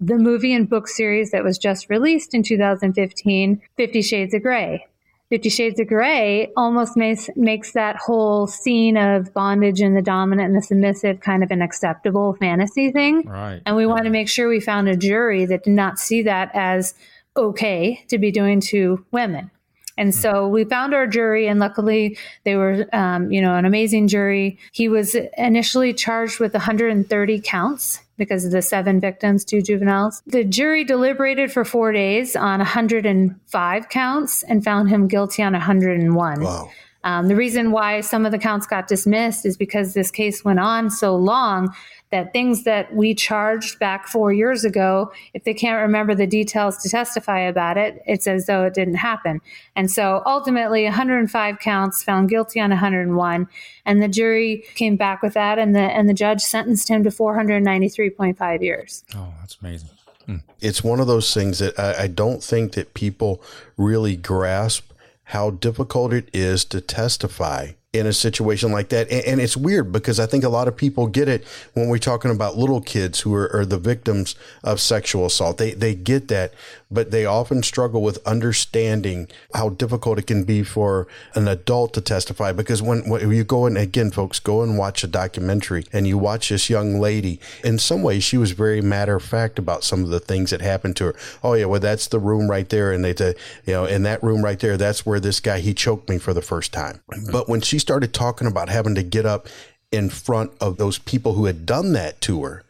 [0.00, 4.86] the movie and book series that was just released in 2015, Fifty Shades of Grey.
[5.30, 10.48] Fifty Shades of Grey almost makes, makes that whole scene of bondage and the dominant
[10.48, 13.22] and the submissive kind of an acceptable fantasy thing.
[13.26, 13.62] Right.
[13.64, 16.50] And we want to make sure we found a jury that did not see that
[16.54, 16.94] as
[17.36, 19.50] okay to be doing to women.
[19.96, 24.08] And so we found our jury, and luckily they were, um, you know, an amazing
[24.08, 24.58] jury.
[24.72, 30.22] He was initially charged with 130 counts because of the seven victims, two juveniles.
[30.26, 36.40] The jury deliberated for four days on 105 counts and found him guilty on 101.
[36.40, 36.70] Wow.
[37.04, 40.58] Um, the reason why some of the counts got dismissed is because this case went
[40.58, 41.74] on so long
[42.10, 46.78] that things that we charged back four years ago, if they can't remember the details
[46.78, 49.40] to testify about it, it's as though it didn't happen.
[49.76, 53.48] And so ultimately, 105 counts found guilty on 101,
[53.84, 57.10] and the jury came back with that, and the and the judge sentenced him to
[57.10, 59.04] 493.5 years.
[59.14, 59.90] Oh, that's amazing.
[60.26, 60.36] Hmm.
[60.60, 63.42] It's one of those things that I, I don't think that people
[63.76, 64.93] really grasp
[65.24, 69.08] how difficult it is to testify in a situation like that.
[69.10, 71.98] And, and, it's weird because I think a lot of people get it when we're
[71.98, 74.34] talking about little kids who are, are, the victims
[74.64, 75.58] of sexual assault.
[75.58, 76.52] They, they get that,
[76.94, 82.00] but they often struggle with understanding how difficult it can be for an adult to
[82.00, 82.52] testify.
[82.52, 86.16] Because when, when you go and again, folks, go and watch a documentary and you
[86.16, 90.04] watch this young lady, in some ways, she was very matter of fact about some
[90.04, 91.14] of the things that happened to her.
[91.42, 92.92] Oh, yeah, well, that's the room right there.
[92.92, 93.34] And they, to
[93.66, 96.32] you know, in that room right there, that's where this guy, he choked me for
[96.32, 97.00] the first time.
[97.12, 97.32] Mm-hmm.
[97.32, 99.48] But when she started talking about having to get up
[99.90, 102.64] in front of those people who had done that to her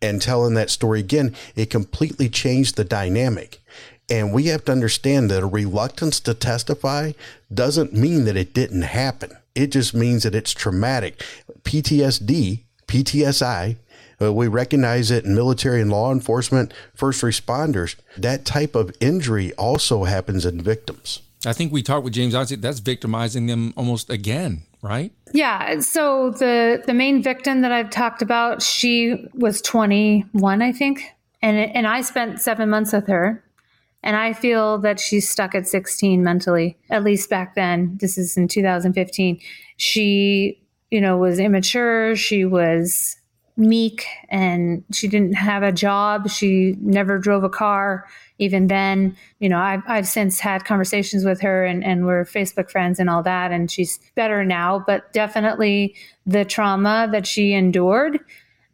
[0.00, 3.60] and telling that story again, it completely changed the dynamic.
[4.10, 7.12] And we have to understand that a reluctance to testify
[7.52, 9.36] doesn't mean that it didn't happen.
[9.54, 11.22] It just means that it's traumatic.
[11.64, 13.76] PTSD, PTSI,
[14.20, 17.96] uh, we recognize it in military and law enforcement, first responders.
[18.16, 21.20] That type of injury also happens in victims.
[21.46, 22.32] I think we talked with James.
[22.32, 25.12] That's victimizing them almost again right?
[25.32, 25.80] Yeah.
[25.80, 31.04] So the the main victim that I've talked about, she was 21, I think,
[31.42, 33.44] and and I spent seven months with her,
[34.02, 36.78] and I feel that she's stuck at 16 mentally.
[36.90, 37.98] At least back then.
[38.00, 39.40] This is in 2015.
[39.76, 40.60] She,
[40.90, 42.16] you know, was immature.
[42.16, 43.17] She was
[43.58, 46.30] meek, and she didn't have a job.
[46.30, 48.06] She never drove a car
[48.38, 52.70] even then, you know, I've, I've since had conversations with her and, and we're Facebook
[52.70, 53.50] friends and all that.
[53.50, 55.94] And she's better now, but definitely
[56.24, 58.20] the trauma that she endured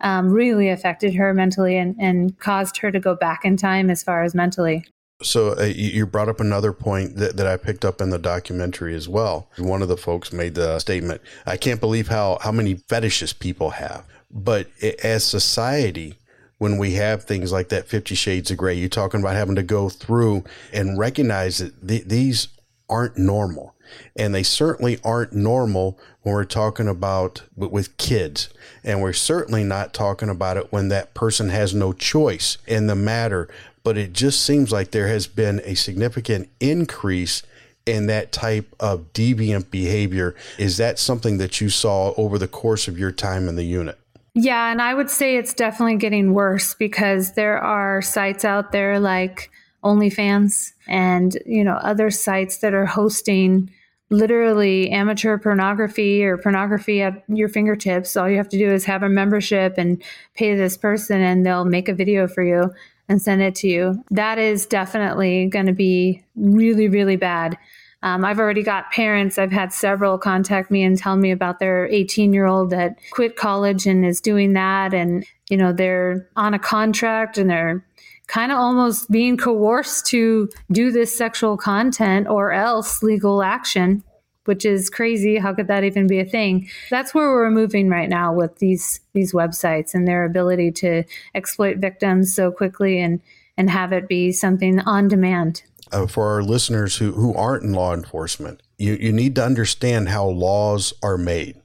[0.01, 4.03] um, really affected her mentally and, and caused her to go back in time as
[4.03, 4.85] far as mentally.
[5.23, 8.95] So uh, you brought up another point that, that I picked up in the documentary
[8.95, 9.49] as well.
[9.57, 13.71] One of the folks made the statement, I can't believe how, how many fetishes people
[13.71, 14.05] have.
[14.35, 14.67] But
[15.05, 16.19] as society,
[16.59, 19.63] when we have things like that 50 shades of gray you're talking about having to
[19.63, 22.49] go through and recognize that th- these
[22.89, 23.75] aren't normal.
[24.17, 28.49] And they certainly aren't normal when we're talking about with kids.
[28.83, 32.95] And we're certainly not talking about it when that person has no choice in the
[32.95, 33.49] matter.
[33.83, 37.43] But it just seems like there has been a significant increase
[37.87, 40.35] in that type of deviant behavior.
[40.59, 43.99] Is that something that you saw over the course of your time in the unit
[44.35, 48.99] Yeah, and I would say it's definitely getting worse because there are sites out there
[48.99, 49.51] like
[49.85, 53.71] OnlyFans and you know other sites that are hosting
[54.11, 58.17] literally amateur pornography or pornography at your fingertips.
[58.17, 60.03] All you have to do is have a membership and
[60.35, 62.73] pay this person, and they'll make a video for you
[63.09, 64.03] and send it to you.
[64.11, 67.57] That is definitely going to be really, really bad.
[68.05, 71.89] Um, I've already got parents, I've had several contact me and tell me about their
[71.89, 74.93] 18 year old that quit college and is doing that.
[74.93, 77.83] And, you know, they're on a contract and they're
[78.27, 84.05] kind of almost being coerced to do this sexual content or else legal action
[84.47, 85.39] which is crazy.
[85.39, 86.69] How could that even be a thing?
[86.91, 91.79] That's where we're moving right now with these these websites and their ability to exploit
[91.79, 93.23] victims so quickly and
[93.57, 95.63] and have it be something on demand
[95.95, 100.09] uh, for our listeners who, who aren't in law enforcement you, you need to understand
[100.09, 101.61] how laws are made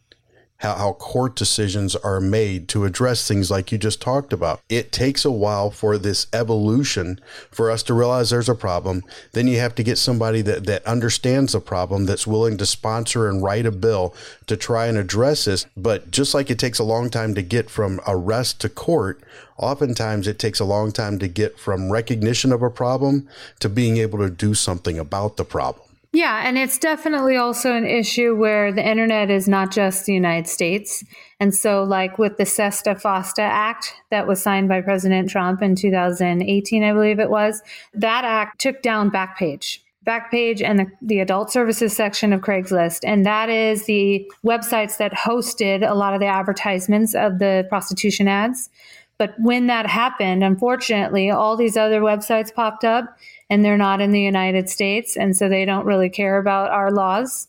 [0.60, 4.62] how, how court decisions are made to address things like you just talked about.
[4.70, 9.04] It takes a while for this evolution for us to realize there's a problem.
[9.32, 13.30] Then you have to get somebody that, that understands the problem, that's willing to sponsor
[13.30, 14.14] and write a bill
[14.48, 15.66] to try and address this.
[15.78, 19.24] But just like it takes a long time to get from arrest to court,
[19.58, 23.28] oftentimes it takes a long time to get from recognition of a problem
[23.62, 25.89] to being able to do something about the problem.
[26.12, 30.48] Yeah, and it's definitely also an issue where the internet is not just the United
[30.48, 31.04] States.
[31.40, 35.76] And so, like with the SESTA FOSTA Act that was signed by President Trump in
[35.76, 37.62] 2018, I believe it was,
[37.94, 39.80] that act took down Backpage.
[40.04, 43.02] Backpage and the, the adult services section of Craigslist.
[43.04, 48.28] And that is the websites that hosted a lot of the advertisements of the prostitution
[48.28, 48.72] ads.
[49.20, 53.16] But when that happened, unfortunately, all these other websites popped up
[53.50, 55.18] and they're not in the United States.
[55.18, 57.48] And so they don't really care about our laws.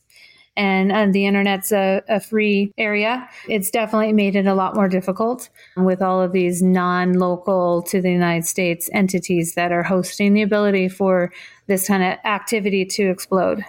[0.57, 3.28] And, and the internet's a, a free area.
[3.48, 8.01] It's definitely made it a lot more difficult with all of these non local to
[8.01, 11.32] the United States entities that are hosting the ability for
[11.66, 13.64] this kind of activity to explode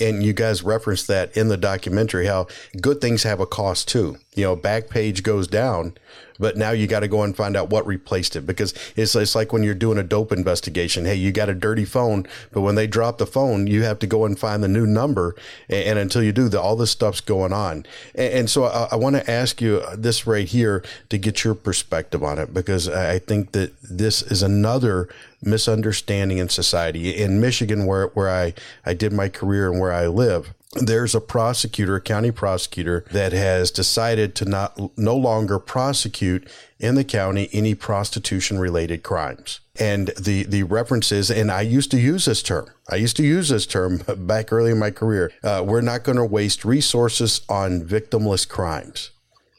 [0.00, 2.46] and you guys referenced that in the documentary how
[2.80, 4.16] good things have a cost too.
[4.34, 5.94] You know Backpage goes down
[6.38, 9.34] but now you got to go and find out what replaced it because it's, it's
[9.34, 11.04] like when you're doing a dope investigation.
[11.04, 14.06] Hey you got a dirty phone but when they drop the phone you have to
[14.06, 15.36] go and find the new number
[15.68, 17.84] and, and until you do that all this stuff's going on.
[18.14, 21.44] And, and so i, I want to ask you uh, this right here to get
[21.44, 25.08] your perspective on it because i think that this is another
[25.42, 30.06] misunderstanding in society in michigan where, where I, I did my career and where i
[30.06, 36.48] live there's a prosecutor, a county prosecutor that has decided to not no longer prosecute
[36.78, 39.60] in the county any prostitution related crimes.
[39.78, 42.70] And the the reference is, and I used to use this term.
[42.90, 45.30] I used to use this term back early in my career.
[45.42, 49.10] Uh, we're not going to waste resources on victimless crimes,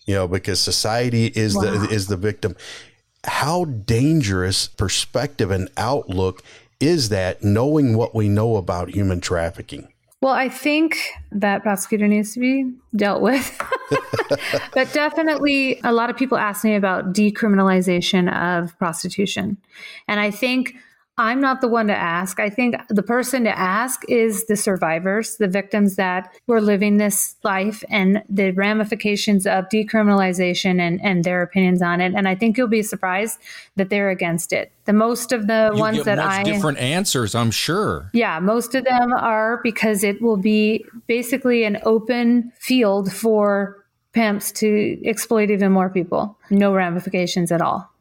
[0.06, 1.62] you know, because society is wow.
[1.62, 2.56] the is the victim.
[3.26, 6.44] How dangerous perspective and outlook
[6.80, 9.88] is that, knowing what we know about human trafficking?
[10.22, 10.98] Well, I think
[11.34, 13.62] that prosecutor needs to be dealt with.
[14.74, 19.58] but definitely, a lot of people ask me about decriminalization of prostitution.
[20.08, 20.76] And I think
[21.18, 22.40] I'm not the one to ask.
[22.40, 27.36] I think the person to ask is the survivors, the victims that were living this
[27.44, 32.14] life and the ramifications of decriminalization and, and their opinions on it.
[32.16, 33.38] And I think you'll be surprised
[33.76, 34.72] that they're against it.
[34.86, 38.10] The most of the you ones that I different answers, I'm sure.
[38.14, 44.52] Yeah, most of them are because it will be basically an open field for pimps
[44.54, 46.38] to exploit even more people.
[46.50, 47.93] No ramifications at all.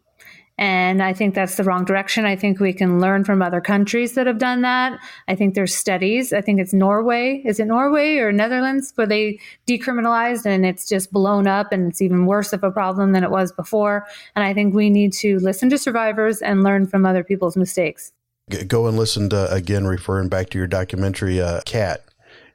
[0.58, 2.24] And I think that's the wrong direction.
[2.24, 4.98] I think we can learn from other countries that have done that.
[5.26, 6.32] I think there's studies.
[6.32, 7.42] I think it's Norway.
[7.44, 12.02] Is it Norway or Netherlands where they decriminalized and it's just blown up and it's
[12.02, 14.06] even worse of a problem than it was before.
[14.36, 18.12] And I think we need to listen to survivors and learn from other people's mistakes.
[18.66, 22.04] Go and listen to, again, referring back to your documentary, uh, Cat.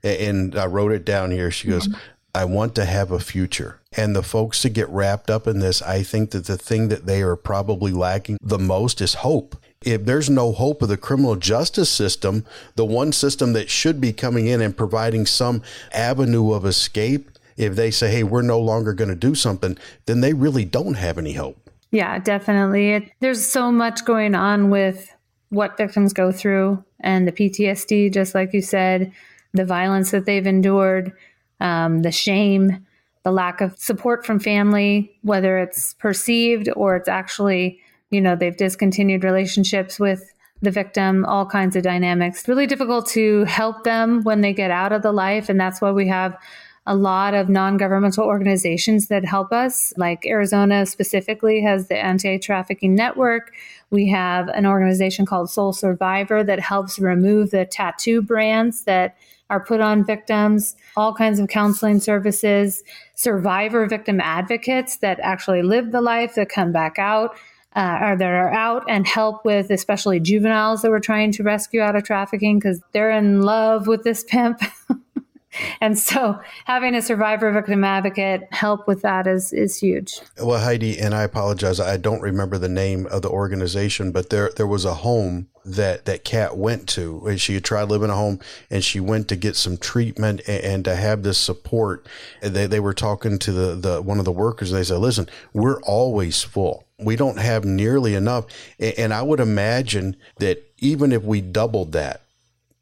[0.04, 1.50] And I wrote it down here.
[1.50, 2.00] She goes, mm-hmm.
[2.36, 3.80] I want to have a future.
[3.98, 7.08] And the folks to get wrapped up in this, I think that the thing that
[7.08, 9.56] they are probably lacking the most is hope.
[9.84, 12.46] If there's no hope of the criminal justice system,
[12.76, 17.76] the one system that should be coming in and providing some avenue of escape, if
[17.76, 21.18] they say, hey, we're no longer going to do something, then they really don't have
[21.18, 21.58] any hope.
[21.92, 22.92] Yeah, definitely.
[22.92, 25.12] It, there's so much going on with
[25.50, 29.12] what victims go through and the PTSD, just like you said,
[29.54, 31.14] the violence that they've endured
[31.60, 32.86] um, the shame,
[33.28, 37.78] the lack of support from family, whether it's perceived or it's actually,
[38.10, 42.48] you know, they've discontinued relationships with the victim, all kinds of dynamics.
[42.48, 45.50] Really difficult to help them when they get out of the life.
[45.50, 46.38] And that's why we have
[46.86, 52.38] a lot of non governmental organizations that help us, like Arizona specifically has the Anti
[52.38, 53.52] Trafficking Network.
[53.90, 59.18] We have an organization called Soul Survivor that helps remove the tattoo brands that
[59.50, 62.84] are put on victims, all kinds of counseling services,
[63.16, 67.36] survivor victim advocates that actually live the life that come back out.
[67.76, 71.80] Uh, or that are out and help with especially juveniles that we're trying to rescue
[71.80, 74.60] out of trafficking because they're in love with this pimp
[75.82, 80.20] and so having a survivor victim advocate help with that is is huge.
[80.42, 84.52] Well, Heidi, and I apologize, I don't remember the name of the organization, but there
[84.56, 87.26] there was a home that that Kat went to.
[87.28, 88.40] and She had tried living a home,
[88.70, 92.06] and she went to get some treatment and, and to have this support.
[92.42, 94.72] And they they were talking to the the one of the workers.
[94.72, 98.46] They said, "Listen, we're always full." We don't have nearly enough.
[98.80, 102.22] And I would imagine that even if we doubled that,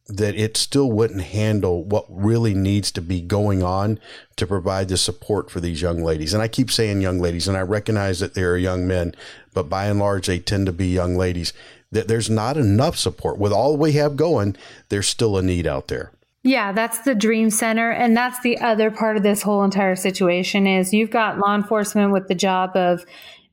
[0.08, 4.00] that it still wouldn't handle what really needs to be going on
[4.36, 6.34] to provide the support for these young ladies.
[6.34, 9.16] And I keep saying young ladies, and I recognize that they are young men,
[9.54, 11.54] but by and large, they tend to be young ladies.
[11.92, 13.40] That there's not enough support.
[13.40, 14.56] With all we have going,
[14.90, 16.12] there's still a need out there.
[16.44, 20.68] Yeah, that's the dream center and that's the other part of this whole entire situation
[20.68, 23.04] is you've got law enforcement with the job of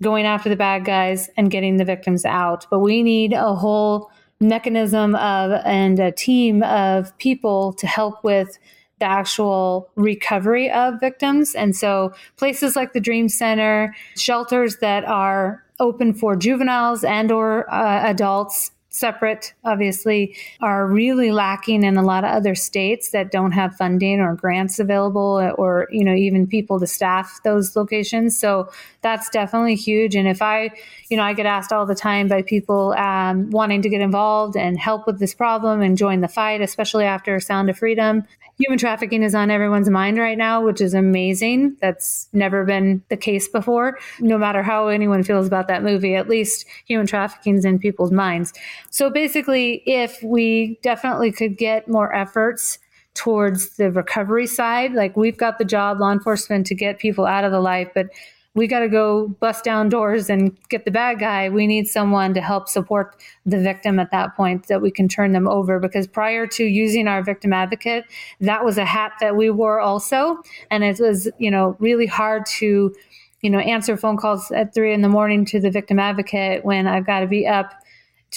[0.02, 4.11] going after the bad guys and getting the victims out, but we need a whole
[4.42, 8.58] mechanism of and a team of people to help with
[8.98, 11.54] the actual recovery of victims.
[11.54, 17.72] And so places like the Dream Center, shelters that are open for juveniles and or
[17.72, 23.52] uh, adults separate, obviously, are really lacking in a lot of other states that don't
[23.52, 28.38] have funding or grants available or, you know, even people to staff those locations.
[28.38, 28.70] So
[29.00, 30.14] that's definitely huge.
[30.14, 30.70] And if I,
[31.08, 34.56] you know, I get asked all the time by people um, wanting to get involved
[34.56, 38.24] and help with this problem and join the fight, especially after Sound of Freedom.
[38.58, 41.76] Human trafficking is on everyone's mind right now, which is amazing.
[41.80, 43.98] That's never been the case before.
[44.20, 48.12] No matter how anyone feels about that movie, at least human trafficking is in people's
[48.12, 48.52] minds.
[48.90, 52.78] So basically, if we definitely could get more efforts
[53.14, 57.44] towards the recovery side, like we've got the job, law enforcement, to get people out
[57.44, 58.06] of the life, but
[58.54, 61.48] we got to go bust down doors and get the bad guy.
[61.48, 65.32] We need someone to help support the victim at that point that we can turn
[65.32, 65.78] them over.
[65.78, 68.04] Because prior to using our victim advocate,
[68.40, 70.42] that was a hat that we wore also.
[70.70, 72.94] And it was, you know, really hard to,
[73.40, 76.86] you know, answer phone calls at three in the morning to the victim advocate when
[76.86, 77.72] I've got to be up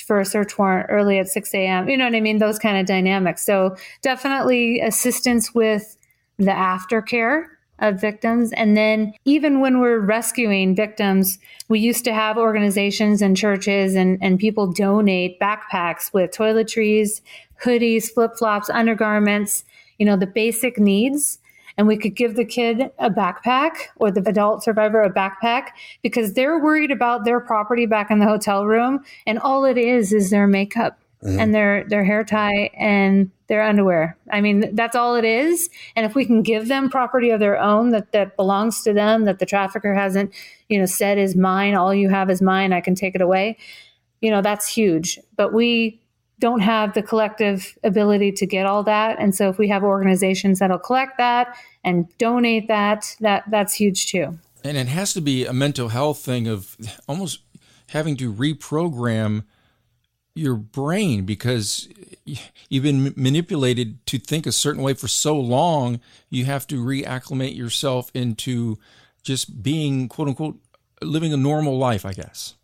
[0.06, 1.90] for a search warrant early at 6 a.m.
[1.90, 2.38] You know what I mean?
[2.38, 3.46] Those kind of dynamics.
[3.46, 5.98] So definitely assistance with
[6.38, 7.46] the aftercare
[7.80, 8.52] of victims.
[8.54, 14.18] And then even when we're rescuing victims, we used to have organizations and churches and,
[14.22, 17.22] and people donate backpacks with toiletries,
[17.64, 19.64] hoodies, flip flops, undergarments,
[19.98, 21.40] you know, the basic needs.
[21.78, 25.70] And we could give the kid a backpack or the adult survivor a backpack
[26.02, 29.04] because they're worried about their property back in the hotel room.
[29.28, 31.40] And all it is is their makeup mm-hmm.
[31.40, 34.18] and their their hair tie and their underwear.
[34.32, 35.70] I mean, that's all it is.
[35.96, 39.26] And if we can give them property of their own that that belongs to them,
[39.26, 40.34] that the trafficker hasn't,
[40.70, 43.58] you know, said is mine, all you have is mine, I can take it away.
[44.22, 45.20] You know, that's huge.
[45.36, 46.00] But we
[46.40, 49.18] don't have the collective ability to get all that.
[49.20, 54.12] And so if we have organizations that'll collect that and donate that, that that's huge
[54.12, 54.38] too.
[54.64, 56.76] And it has to be a mental health thing of
[57.08, 57.42] almost
[57.90, 59.44] having to reprogram
[60.36, 61.88] your brain because
[62.70, 67.56] you've been manipulated to think a certain way for so long, you have to reacclimate
[67.56, 68.78] yourself into
[69.24, 70.60] just being quote unquote
[71.02, 72.56] living a normal life, I guess.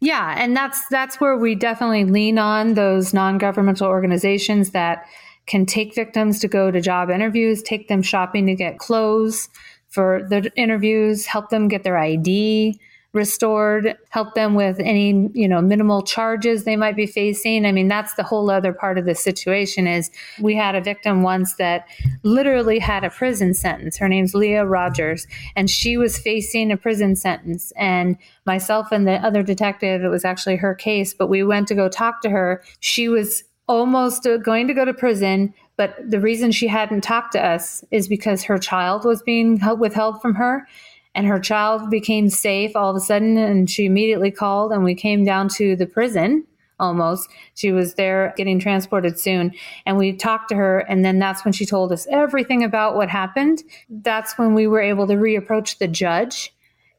[0.00, 5.04] Yeah, and that's that's where we definitely lean on those non-governmental organizations that
[5.46, 9.48] can take victims to go to job interviews, take them shopping to get clothes
[9.88, 12.78] for the interviews, help them get their ID,
[13.14, 17.64] restored, help them with any, you know, minimal charges they might be facing.
[17.64, 21.22] I mean, that's the whole other part of the situation is we had a victim
[21.22, 21.86] once that
[22.22, 23.96] literally had a prison sentence.
[23.96, 27.72] Her name's Leah Rogers, and she was facing a prison sentence.
[27.76, 31.74] And myself and the other detective, it was actually her case, but we went to
[31.74, 32.62] go talk to her.
[32.80, 37.32] She was almost uh, going to go to prison, but the reason she hadn't talked
[37.32, 40.66] to us is because her child was being withheld from her
[41.18, 44.94] and her child became safe all of a sudden and she immediately called and we
[44.94, 46.46] came down to the prison
[46.78, 49.52] almost she was there getting transported soon
[49.84, 53.08] and we talked to her and then that's when she told us everything about what
[53.08, 56.54] happened that's when we were able to reapproach the judge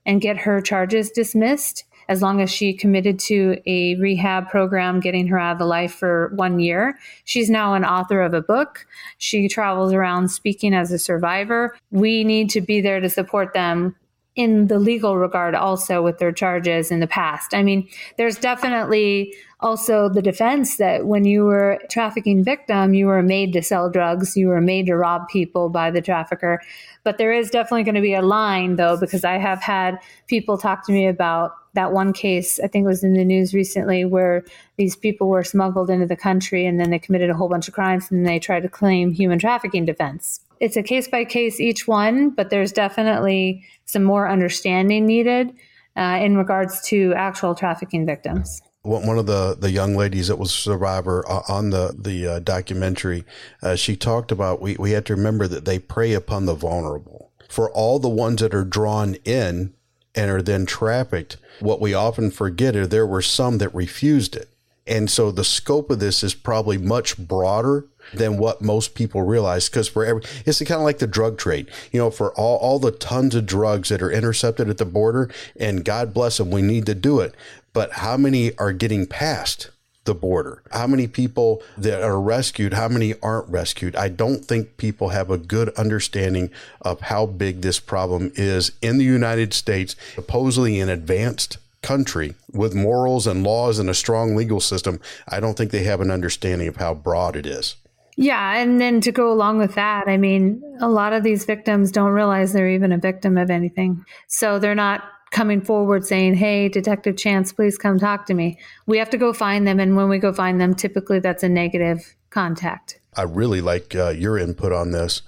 [0.06, 5.28] and get her charges dismissed as long as she committed to a rehab program, getting
[5.28, 6.98] her out of the life for one year.
[7.24, 8.88] She's now an author of a book.
[9.20, 11.78] She travels around speaking as a survivor.
[11.92, 13.96] We need to be there to support them
[14.40, 17.54] in the legal regard also with their charges in the past.
[17.54, 23.22] I mean, there's definitely also the defense that when you were trafficking victim, you were
[23.22, 26.62] made to sell drugs, you were made to rob people by the trafficker.
[27.04, 30.58] But there is definitely going to be a line though, because I have had people
[30.58, 34.44] talk to me about that one case, I think was in the news recently, where
[34.78, 37.74] these people were smuggled into the country and then they committed a whole bunch of
[37.74, 41.88] crimes and they tried to claim human trafficking defense it's a case by case each
[41.88, 45.56] one, but there's definitely some more understanding needed
[45.96, 48.62] uh, in regards to actual trafficking victims.
[48.82, 52.40] One of the, the young ladies that was a survivor uh, on the the uh,
[52.40, 53.26] documentary,
[53.62, 57.32] uh, she talked about we, we had to remember that they prey upon the vulnerable.
[57.50, 59.74] For all the ones that are drawn in
[60.20, 64.50] and are then trafficked, what we often forget is there were some that refused it.
[64.86, 69.70] And so the scope of this is probably much broader than what most people realize.
[69.70, 71.70] Because for every, it's kind of like the drug trade.
[71.94, 75.30] You know, for all, all the tons of drugs that are intercepted at the border,
[75.56, 77.34] and God bless them, we need to do it.
[77.72, 79.70] But how many are getting past?
[80.10, 80.64] The border.
[80.72, 83.96] How many people that are rescued, how many aren't rescued?
[83.96, 86.50] I don't think people have a good understanding
[86.82, 92.74] of how big this problem is in the United States, supposedly an advanced country with
[92.74, 95.00] morals and laws and a strong legal system.
[95.28, 97.76] I don't think they have an understanding of how broad it is.
[98.18, 98.58] Yeah.
[98.58, 102.12] And then to go along with that, I mean, a lot of these victims don't
[102.12, 104.04] realize they're even a victim of anything.
[104.28, 108.58] So they're not coming forward saying, Hey, Detective Chance, please come talk to me.
[108.86, 109.80] We have to go find them.
[109.80, 113.00] And when we go find them, typically that's a negative contact.
[113.16, 115.22] I really like uh, your input on this.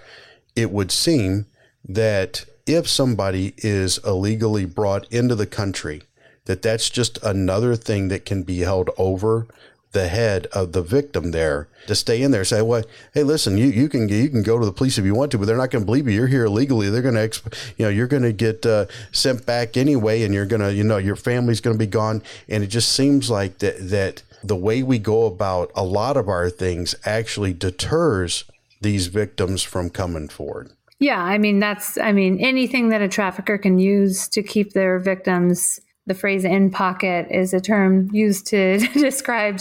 [0.55, 1.47] It would seem
[1.87, 6.03] that if somebody is illegally brought into the country,
[6.45, 9.47] that that's just another thing that can be held over
[9.91, 12.45] the head of the victim there to stay in there.
[12.45, 12.83] Say, well,
[13.13, 15.37] hey, listen, you, you can you can go to the police if you want to,
[15.37, 16.13] but they're not going to believe you.
[16.13, 16.89] You're here illegally.
[16.89, 20.33] They're going to, exp- you know, you're going to get uh, sent back anyway, and
[20.33, 22.21] you're going to, you know, your family's going to be gone.
[22.47, 26.27] And it just seems like that that the way we go about a lot of
[26.27, 28.45] our things actually deters
[28.81, 30.71] these victims from coming forward.
[30.99, 34.99] Yeah, I mean that's I mean anything that a trafficker can use to keep their
[34.99, 39.59] victims the phrase in pocket is a term used to describe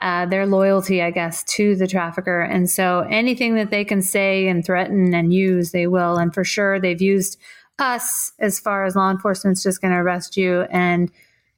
[0.00, 2.40] uh, their loyalty, I guess, to the trafficker.
[2.40, 6.16] And so anything that they can say and threaten and use, they will.
[6.16, 7.38] And for sure, they've used
[7.78, 11.10] us as far as law enforcement's just going to arrest you and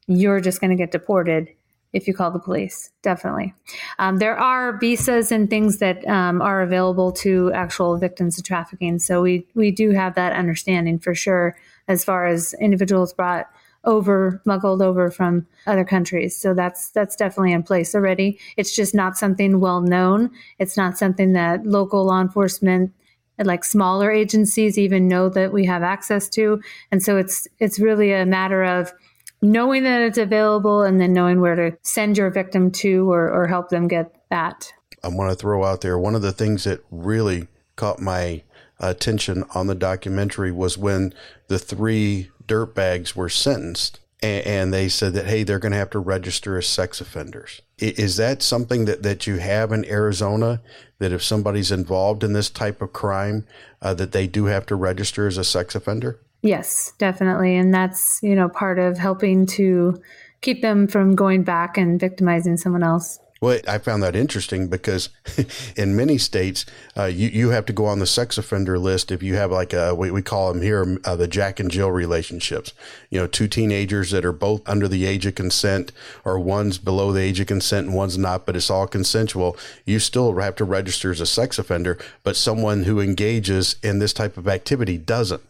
[0.06, 1.48] you're just going to get deported
[1.92, 2.90] if you call the police.
[3.02, 3.54] Definitely.
[3.98, 8.98] Um, there are visas and things that um, are available to actual victims of trafficking.
[8.98, 11.56] So we, we do have that understanding for sure
[11.88, 13.48] as far as individuals brought
[13.84, 16.36] over muggled over from other countries.
[16.36, 18.38] So that's that's definitely in place already.
[18.56, 20.30] It's just not something well known.
[20.58, 22.92] It's not something that local law enforcement
[23.38, 26.60] like smaller agencies even know that we have access to.
[26.90, 28.92] And so it's it's really a matter of
[29.40, 33.46] knowing that it's available and then knowing where to send your victim to or, or
[33.48, 34.72] help them get that.
[35.02, 38.44] I want to throw out there one of the things that really caught my
[38.78, 41.12] attention on the documentary was when
[41.48, 45.98] the three dirtbags were sentenced and, they said that, hey, they're going to have to
[45.98, 47.60] register as sex offenders.
[47.78, 50.60] Is that something that, that you have in Arizona?
[51.00, 53.44] That if somebody's involved in this type of crime,
[53.80, 56.20] uh, that they do have to register as a sex offender?
[56.42, 57.56] Yes, definitely.
[57.56, 60.00] And that's, you know, part of helping to
[60.40, 63.18] keep them from going back and victimizing someone else.
[63.42, 65.08] Well, I found that interesting because
[65.76, 66.64] in many states,
[66.96, 69.72] uh, you, you have to go on the sex offender list if you have like
[69.72, 72.72] a, we, we call them here uh, the Jack and Jill relationships.
[73.10, 75.90] You know, two teenagers that are both under the age of consent
[76.24, 79.56] or one's below the age of consent and one's not, but it's all consensual.
[79.84, 84.12] You still have to register as a sex offender, but someone who engages in this
[84.12, 85.42] type of activity doesn't.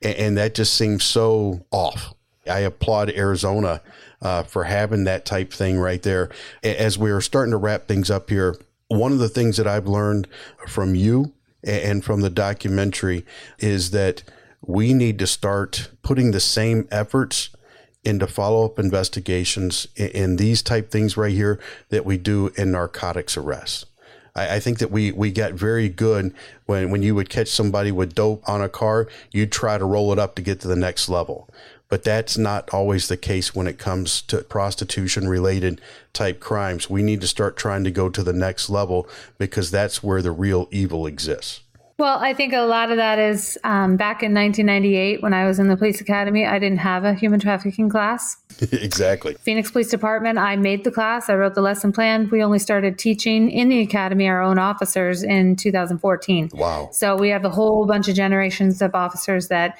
[0.00, 2.14] and, and that just seems so off.
[2.46, 3.82] I applaud Arizona
[4.22, 6.30] uh, for having that type thing right there.
[6.62, 8.56] As we are starting to wrap things up here,
[8.88, 10.28] one of the things that I've learned
[10.66, 11.32] from you
[11.64, 13.24] and from the documentary
[13.58, 14.22] is that
[14.60, 17.50] we need to start putting the same efforts
[18.04, 21.60] into follow up investigations in these type things right here
[21.90, 23.86] that we do in narcotics arrests.
[24.34, 28.14] I, think that we, we got very good when, when you would catch somebody with
[28.14, 31.10] dope on a car, you'd try to roll it up to get to the next
[31.10, 31.50] level.
[31.92, 35.78] But that's not always the case when it comes to prostitution related
[36.14, 36.88] type crimes.
[36.88, 40.32] We need to start trying to go to the next level because that's where the
[40.32, 41.60] real evil exists.
[41.98, 45.58] Well, I think a lot of that is um, back in 1998 when I was
[45.58, 48.38] in the police academy, I didn't have a human trafficking class.
[48.72, 49.34] exactly.
[49.34, 52.30] Phoenix Police Department, I made the class, I wrote the lesson plan.
[52.30, 56.52] We only started teaching in the academy our own officers in 2014.
[56.54, 56.88] Wow.
[56.90, 59.76] So we have a whole bunch of generations of officers that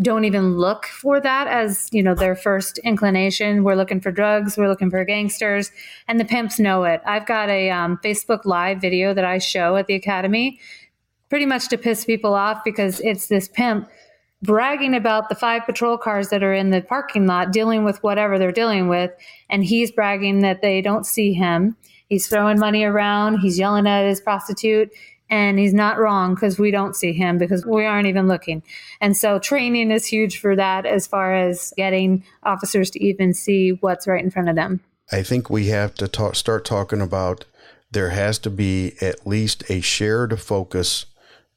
[0.00, 3.62] don't even look for that as you know their first inclination.
[3.62, 5.70] We're looking for drugs we're looking for gangsters
[6.08, 7.00] and the pimps know it.
[7.06, 10.58] I've got a um, facebook live video that i show at the academy
[11.28, 13.88] pretty much to piss people off because it's this pimp
[14.42, 18.38] bragging about the five patrol cars that are in the parking lot dealing with whatever
[18.38, 19.10] they're dealing with
[19.48, 21.76] and he's bragging that they don't see him.
[22.08, 24.90] He's throwing money around he's yelling at his prostitute
[25.34, 28.62] and he's not wrong because we don't see him because we aren't even looking.
[29.00, 33.70] And so training is huge for that as far as getting officers to even see
[33.70, 34.78] what's right in front of them.
[35.10, 37.46] I think we have to talk, start talking about
[37.90, 41.06] there has to be at least a shared focus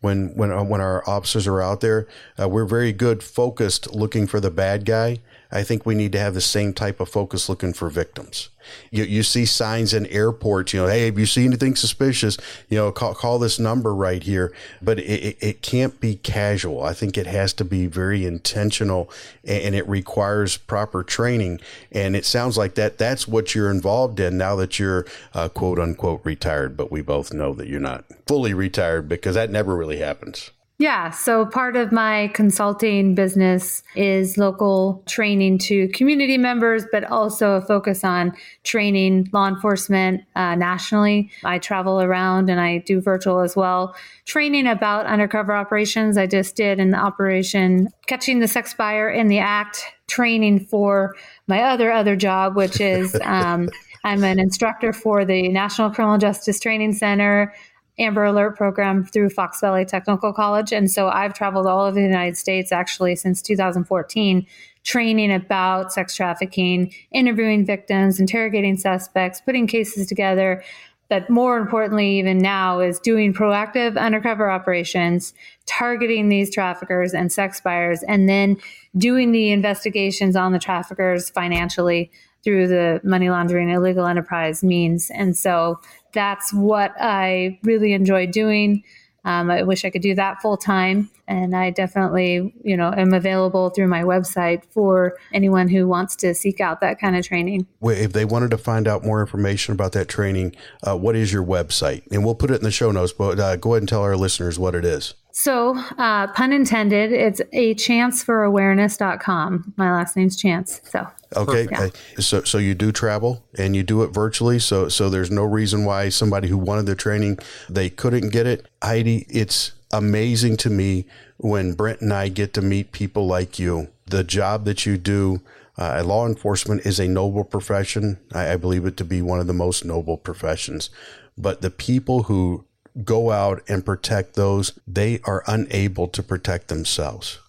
[0.02, 2.08] when when when our officers are out there.
[2.40, 5.20] Uh, we're very good focused looking for the bad guy.
[5.52, 8.50] I think we need to have the same type of focus looking for victims.
[8.92, 12.38] You, you see signs in airports, you know, hey, if you see anything suspicious,
[12.70, 14.54] you know, call, call this number right here.
[14.82, 16.84] But it, it, can't be casual.
[16.84, 19.10] I think it has to be very intentional
[19.44, 21.62] and, and it requires proper training.
[21.92, 25.80] And it sounds like that that's what you're involved in now that you're uh, quote
[25.80, 26.76] unquote retired.
[26.76, 30.52] But we both know that you're not fully retired because that never really happens.
[30.80, 31.10] Yeah.
[31.10, 37.62] So part of my consulting business is local training to community members, but also a
[37.62, 41.32] focus on training law enforcement uh, nationally.
[41.44, 46.16] I travel around and I do virtual as well, training about undercover operations.
[46.16, 51.16] I just did an operation catching the sex buyer in the act, training for
[51.48, 53.68] my other other job, which is um,
[54.04, 57.54] I'm an instructor for the National Criminal Justice Training Center.
[58.00, 60.72] Amber Alert program through Fox Valley Technical College.
[60.72, 64.46] And so I've traveled all over the United States actually since 2014,
[64.84, 70.64] training about sex trafficking, interviewing victims, interrogating suspects, putting cases together.
[71.10, 75.34] But more importantly, even now, is doing proactive undercover operations,
[75.66, 78.58] targeting these traffickers and sex buyers, and then
[78.98, 82.12] doing the investigations on the traffickers financially
[82.44, 85.10] through the money laundering illegal enterprise means.
[85.12, 85.80] And so
[86.18, 88.84] that's what I really enjoy doing.
[89.24, 93.14] Um, I wish I could do that full time, and I definitely, you know, am
[93.14, 97.68] available through my website for anyone who wants to seek out that kind of training.
[97.84, 101.44] If they wanted to find out more information about that training, uh, what is your
[101.44, 102.04] website?
[102.10, 104.16] And we'll put it in the show notes, but uh, go ahead and tell our
[104.16, 105.14] listeners what it is.
[105.40, 109.76] So, uh, pun intended, it's a chance for awareness.com.
[109.78, 110.82] My last name's Chance.
[110.84, 111.68] So, okay.
[111.72, 111.90] Yeah.
[112.18, 114.58] So, so you do travel and you do it virtually.
[114.58, 117.38] So, so there's no reason why somebody who wanted the training,
[117.70, 118.68] they couldn't get it.
[118.84, 121.06] Heidi, it's amazing to me
[121.38, 123.90] when Brent and I get to meet people like you.
[124.08, 125.42] The job that you do,
[125.78, 128.18] uh, law enforcement is a noble profession.
[128.34, 130.90] I, I believe it to be one of the most noble professions.
[131.38, 132.66] But the people who
[133.04, 137.40] go out and protect those they are unable to protect themselves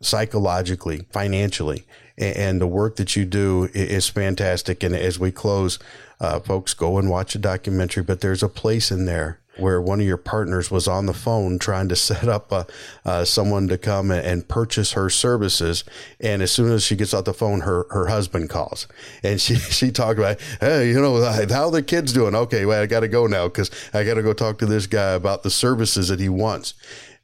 [0.00, 1.84] psychologically, financially.
[2.16, 4.82] And the work that you do is fantastic.
[4.82, 5.78] And as we close,
[6.20, 10.00] uh, folks, go and watch a documentary, but there's a place in there where one
[10.00, 12.66] of your partners was on the phone trying to set up a,
[13.04, 15.84] uh, someone to come and purchase her services.
[16.20, 18.86] And as soon as she gets off the phone, her, her husband calls
[19.22, 22.34] and she, she talked about, Hey, you know, how the kids doing?
[22.34, 22.66] Okay.
[22.66, 25.12] Well, I got to go now because I got to go talk to this guy
[25.12, 26.74] about the services that he wants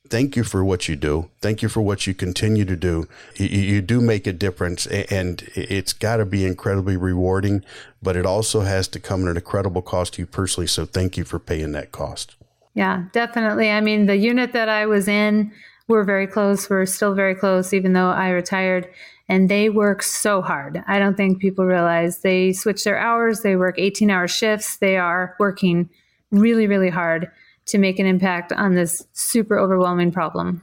[0.08, 1.30] thank you for what you do.
[1.40, 3.08] Thank you for what you continue to do.
[3.36, 7.64] You, you do make a difference and it's got to be incredibly rewarding,
[8.02, 10.66] but it also has to come at an incredible cost to you personally.
[10.66, 12.36] So thank you for paying that cost.
[12.74, 13.70] Yeah, definitely.
[13.70, 15.52] I mean, the unit that I was in,
[15.88, 16.68] we're very close.
[16.68, 18.88] We're still very close, even though I retired.
[19.28, 20.82] And they work so hard.
[20.86, 23.40] I don't think people realize they switch their hours.
[23.40, 24.76] They work 18 hour shifts.
[24.76, 25.88] They are working
[26.30, 27.30] really, really hard
[27.66, 30.62] to make an impact on this super overwhelming problem.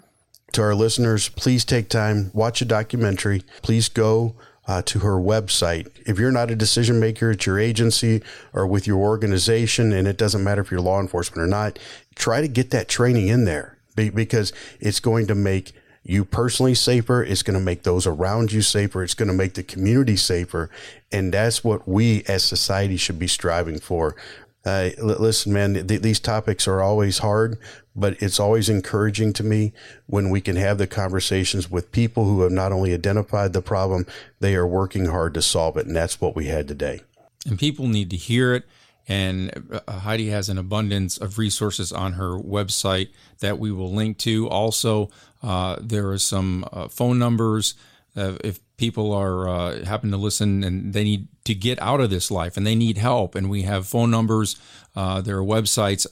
[0.54, 3.43] To our listeners, please take time, watch a documentary.
[3.62, 4.36] Please go
[4.68, 5.88] uh, to her website.
[6.06, 8.22] If you're not a decision maker at your agency
[8.54, 11.80] or with your organization, and it doesn't matter if you're law enforcement or not,
[12.16, 15.74] try to get that training in there because it's going to make
[16.04, 17.24] you personally safer.
[17.24, 19.04] It's going to make those around you safer.
[19.04, 20.70] It's going to make the community safer.
[21.12, 24.16] And that's what we as society should be striving for.
[24.64, 27.57] Uh, listen, man, th- these topics are always hard,
[27.95, 29.74] but it's always encouraging to me
[30.05, 34.05] when we can have the conversations with people who have not only identified the problem,
[34.39, 35.88] they are working hard to solve it.
[35.88, 37.01] And that's what we had today.
[37.47, 38.66] And people need to hear it
[39.07, 43.09] And uh, Heidi has an abundance of resources on her website
[43.39, 44.47] that we will link to.
[44.47, 45.09] Also,
[45.41, 47.74] uh, there are some uh, phone numbers.
[48.16, 52.10] Uh, if people are uh, happen to listen and they need to get out of
[52.10, 54.60] this life and they need help, and we have phone numbers,
[54.96, 56.08] uh, there are websites,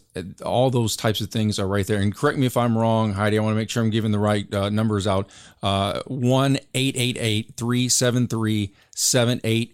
[0.45, 1.99] all those types of things are right there.
[1.99, 3.39] And correct me if I'm wrong, Heidi.
[3.39, 5.29] I want to make sure I'm giving the right numbers out.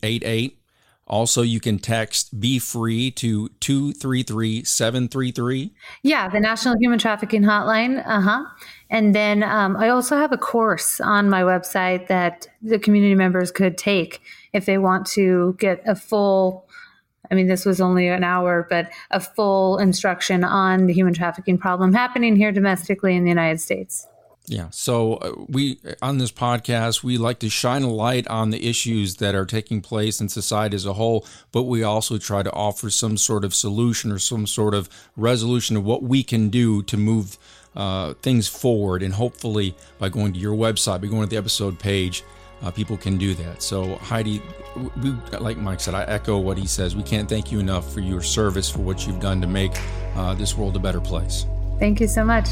[0.02, 0.58] Eight eight.
[1.08, 5.72] Also, you can text Be Free to 233 733.
[6.02, 8.02] Yeah, the National Human Trafficking Hotline.
[8.08, 8.46] Uh huh.
[8.89, 13.51] And then um, I also have a course on my website that the community members
[13.51, 14.21] could take
[14.53, 16.67] if they want to get a full.
[17.31, 21.57] I mean, this was only an hour, but a full instruction on the human trafficking
[21.57, 24.07] problem happening here domestically in the United States.
[24.47, 24.67] Yeah.
[24.69, 29.15] So uh, we on this podcast we like to shine a light on the issues
[29.15, 32.89] that are taking place in society as a whole, but we also try to offer
[32.89, 36.97] some sort of solution or some sort of resolution of what we can do to
[36.97, 37.38] move
[37.76, 39.03] uh, things forward.
[39.03, 42.23] And hopefully, by going to your website, by going to the episode page,
[42.61, 43.61] uh, people can do that.
[43.61, 44.41] So Heidi,
[45.01, 46.95] we, like Mike said, I echo what he says.
[46.95, 49.73] We can't thank you enough for your service for what you've done to make
[50.15, 51.45] uh, this world a better place.
[51.80, 52.47] Thank you so much.